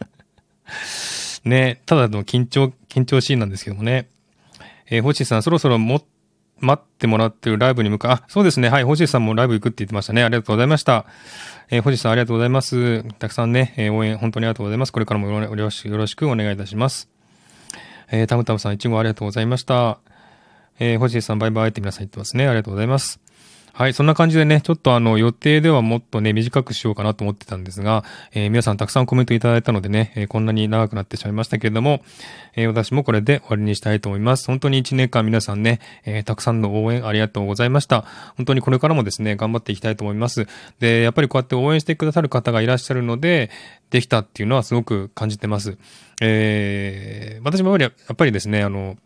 [1.45, 4.09] ね、ただの緊張、緊張シーンなんですけどもね。
[4.89, 6.05] えー、星さん、そろそろもっ、
[6.62, 8.10] 待ってもらってるライブに向かう。
[8.12, 8.68] あ、そうですね。
[8.68, 8.84] はい。
[8.84, 10.22] 星さんもライブ行くって言ってましたね。
[10.22, 11.06] ありがとうございました。
[11.70, 13.02] えー、星さんありがとうございます。
[13.18, 14.93] たくさんね、えー、応援本当にありがとうございます。
[14.93, 17.10] これからもよろしよろしくお願いいたします。
[18.10, 19.98] えー、たむたむさん、いちごありがとうございました。
[20.78, 22.47] えー、星さんバイバイって皆さん言ってますね。
[22.47, 23.20] ありがとうございます。
[23.74, 32.03] はい、そんな感じでね、ちょっとあの予定ではもっとね、短くしようかなと思ってたんですが、えー、皆さんたくさんコメントいただいたのでね、えー、こんなに長くなってしまいましたけれども、
[32.55, 34.47] えー、私もこれで終わりにしたいと思います。
[34.47, 38.05] 本当に一年間皆さんね、えたくさんの応援ありがとうございました。
[38.36, 40.47] 本当にこれからもですね、頑張っていきたいと思います。
[40.78, 43.51] で、やっぱりこうやって応援してくださる方がいらっしゃるので、
[43.89, 45.78] できたっていうのはすごく感じてます。
[46.20, 48.97] え私もやっぱりですね、あの、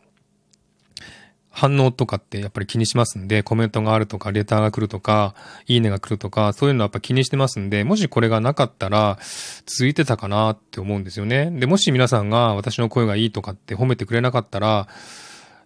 [1.56, 5.34] 反応とかってやっぱり気にしますんで、コメントがあるとか、レターが来るとか、
[5.66, 9.18] いいねが来るとか、そういうのはやっぱ気にしてますんで、もしこれがなかったら、
[9.64, 11.50] 続いてたかなって思うんですよね。
[11.50, 14.86] で、もし皆さんが私の声がいいとかって褒めてくれなかったら、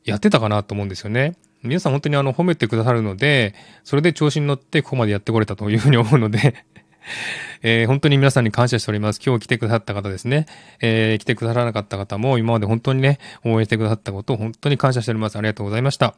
[0.05, 1.35] やってたかなと思うんですよね。
[1.65, 6.65] 皆さん本当にあの褒めてくださるので、それで調子に乗ってここまでやってこれたというふうに思うので
[7.63, 9.21] えー、本当に皆さんに感謝しております。
[9.25, 10.47] 今日来てくださった方ですね。
[10.81, 15.37] えー、来てくださらなかった方も今まで本当にね、応援してくださったことを本当に感謝しております。
[15.37, 16.15] ありがとうございました。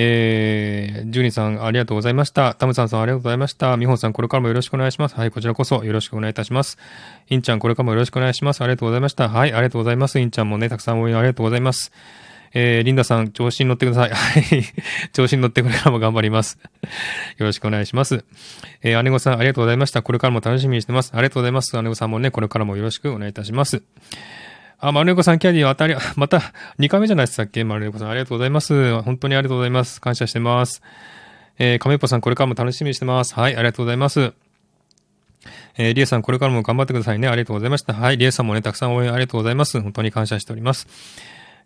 [0.00, 2.54] えー、ジュニさんありがとうございました。
[2.54, 3.76] タムさんさんありがとうございました。
[3.76, 5.16] ミホンさんこれからもよろしくお願いします。
[5.16, 6.78] はい、こちらこそよろしくお願いいたします。
[7.28, 8.62] インちゃんこれからもよろしくお願いします。
[8.62, 9.28] ありがとうございました。
[9.28, 10.20] はい、ありがとうございます。
[10.20, 11.90] インちゃんもね、たくさん応援ありがとうございます。
[12.52, 14.10] えー、リンダさん、調子に乗ってください。
[14.10, 14.64] はい。
[15.12, 16.58] 調子に乗ってこれからも頑張ります。
[17.36, 18.24] よろしくお願いします。
[18.82, 20.02] えー、姉御さん、ありがとうございました。
[20.02, 21.12] これからも楽しみにしてます。
[21.14, 21.80] ありがとうございます。
[21.80, 23.82] 姉御さんもね、これからもよろしくお願いいたします。
[24.80, 27.64] あ、丸猫さん、キャディ当たり、 また、2回目じゃないでしたっけ？
[27.64, 29.00] 丸猫さん、ありがとうございます。
[29.02, 30.00] 本当にありがとうございます。
[30.00, 30.82] 感謝してます。
[31.58, 33.34] えー、亀っぽさん、これからも楽しみにしてます。
[33.34, 34.32] はい、ありがとうございます。
[35.76, 37.28] えー、リエさん、これからも頑張ってくださいね。
[37.28, 37.94] ありがとうございました。
[37.94, 39.80] はい、リエさんもね、たくさん応援ありがとうございます。
[39.80, 40.86] 本当に感謝しております。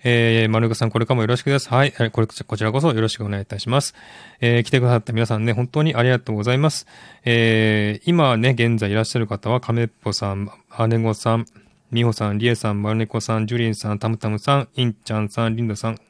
[0.05, 1.69] えー、丸岡さん、これからもよろしくです。
[1.69, 1.93] はい。
[1.93, 3.95] これ、こちらこそよろしくお願いいたします。
[4.41, 6.87] えー、来てくださった皆さんね、本当にありがとうございます。
[7.25, 10.51] えー、今ね、現在いらっしゃる方は、亀っぽさん、
[10.89, 11.47] 姉子さん、
[11.91, 16.01] みほさん、りえさん、丸猫さん、ジュリンさん、たむたむさん、インちゃんさん、リンダさん、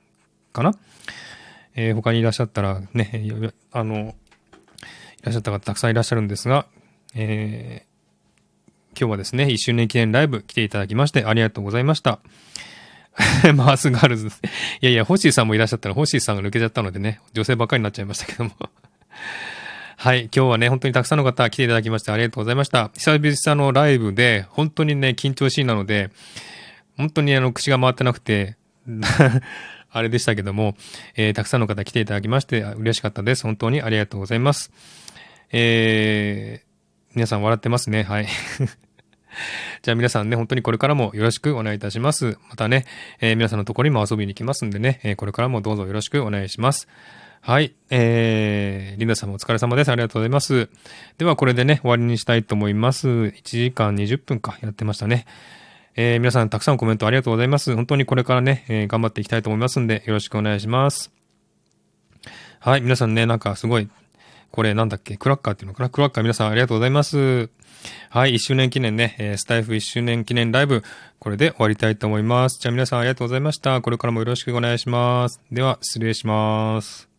[0.53, 0.73] かな？
[1.75, 6.67] えー、他にいらっしゃったらね、あの、いらっしゃった方たくさんいらっしゃるんですが、
[7.15, 12.21] えー、今日はですね、1周年記念ライブ来ていただきましてありがとうございました。
[13.55, 14.29] マースガールズ。
[14.29, 14.31] い
[14.81, 18.53] やいや、ホッシーさんもいらっしゃったら、ホッシーさんが抜けちゃったのでね、女性ばっかりになっちゃいましたけども
[19.97, 20.23] はい。
[20.35, 22.91] 今日はね、本当にたくさんの方来ていただきましてありがとうございました。
[22.95, 26.11] 久々のライブで、本当にね、緊張しいなので、
[26.97, 28.57] 本当にあの、口が回ってなくて、
[29.95, 30.75] あれでしたけども、
[31.15, 33.43] えー、たくさんの方来ていただきまして嬉しかったです。
[33.43, 34.73] 本当にありがとうございます。
[35.53, 38.05] えー、皆さん笑ってますね。
[38.05, 38.27] はい。
[39.83, 42.39] じゃあ皆さんね、本当にこれからもよろしくお願いいたします。
[42.49, 42.87] またね、
[43.21, 46.87] えー、皆さんのところにも遊びに来ますんでね、えー、これからもどうぞよろしくお願いします。
[47.41, 47.75] はい。
[47.91, 49.91] えー、リンダさんもお疲れ様です。
[49.91, 50.69] ありがとうございます。
[51.19, 53.09] ではこれでね、終わりにしたいと思います。
[53.09, 55.27] 1時間20分かやってましたね。
[55.97, 57.75] えー、皆さんたくさんコメントありがとうございます。
[57.75, 61.11] 本当にこれからね、えー、頑張っていきたいと思いますんで、よろしくお願いします。
[62.61, 63.89] はい、皆さんね、なんかすごい、
[64.53, 65.91] これなんだっけ、クラッカーっていうのかな？
[65.91, 67.51] クラッカー皆さんありがとうございます。
[68.11, 70.83] はい、1周年記念ね、えー、スタイフ1周年記念ライブ、
[71.19, 72.61] これで終わりたいと思います。
[72.61, 73.81] じゃあ皆さんありがとうございました。
[73.81, 75.41] これからもよろしくお願いします。
[75.51, 77.12] では、失礼します。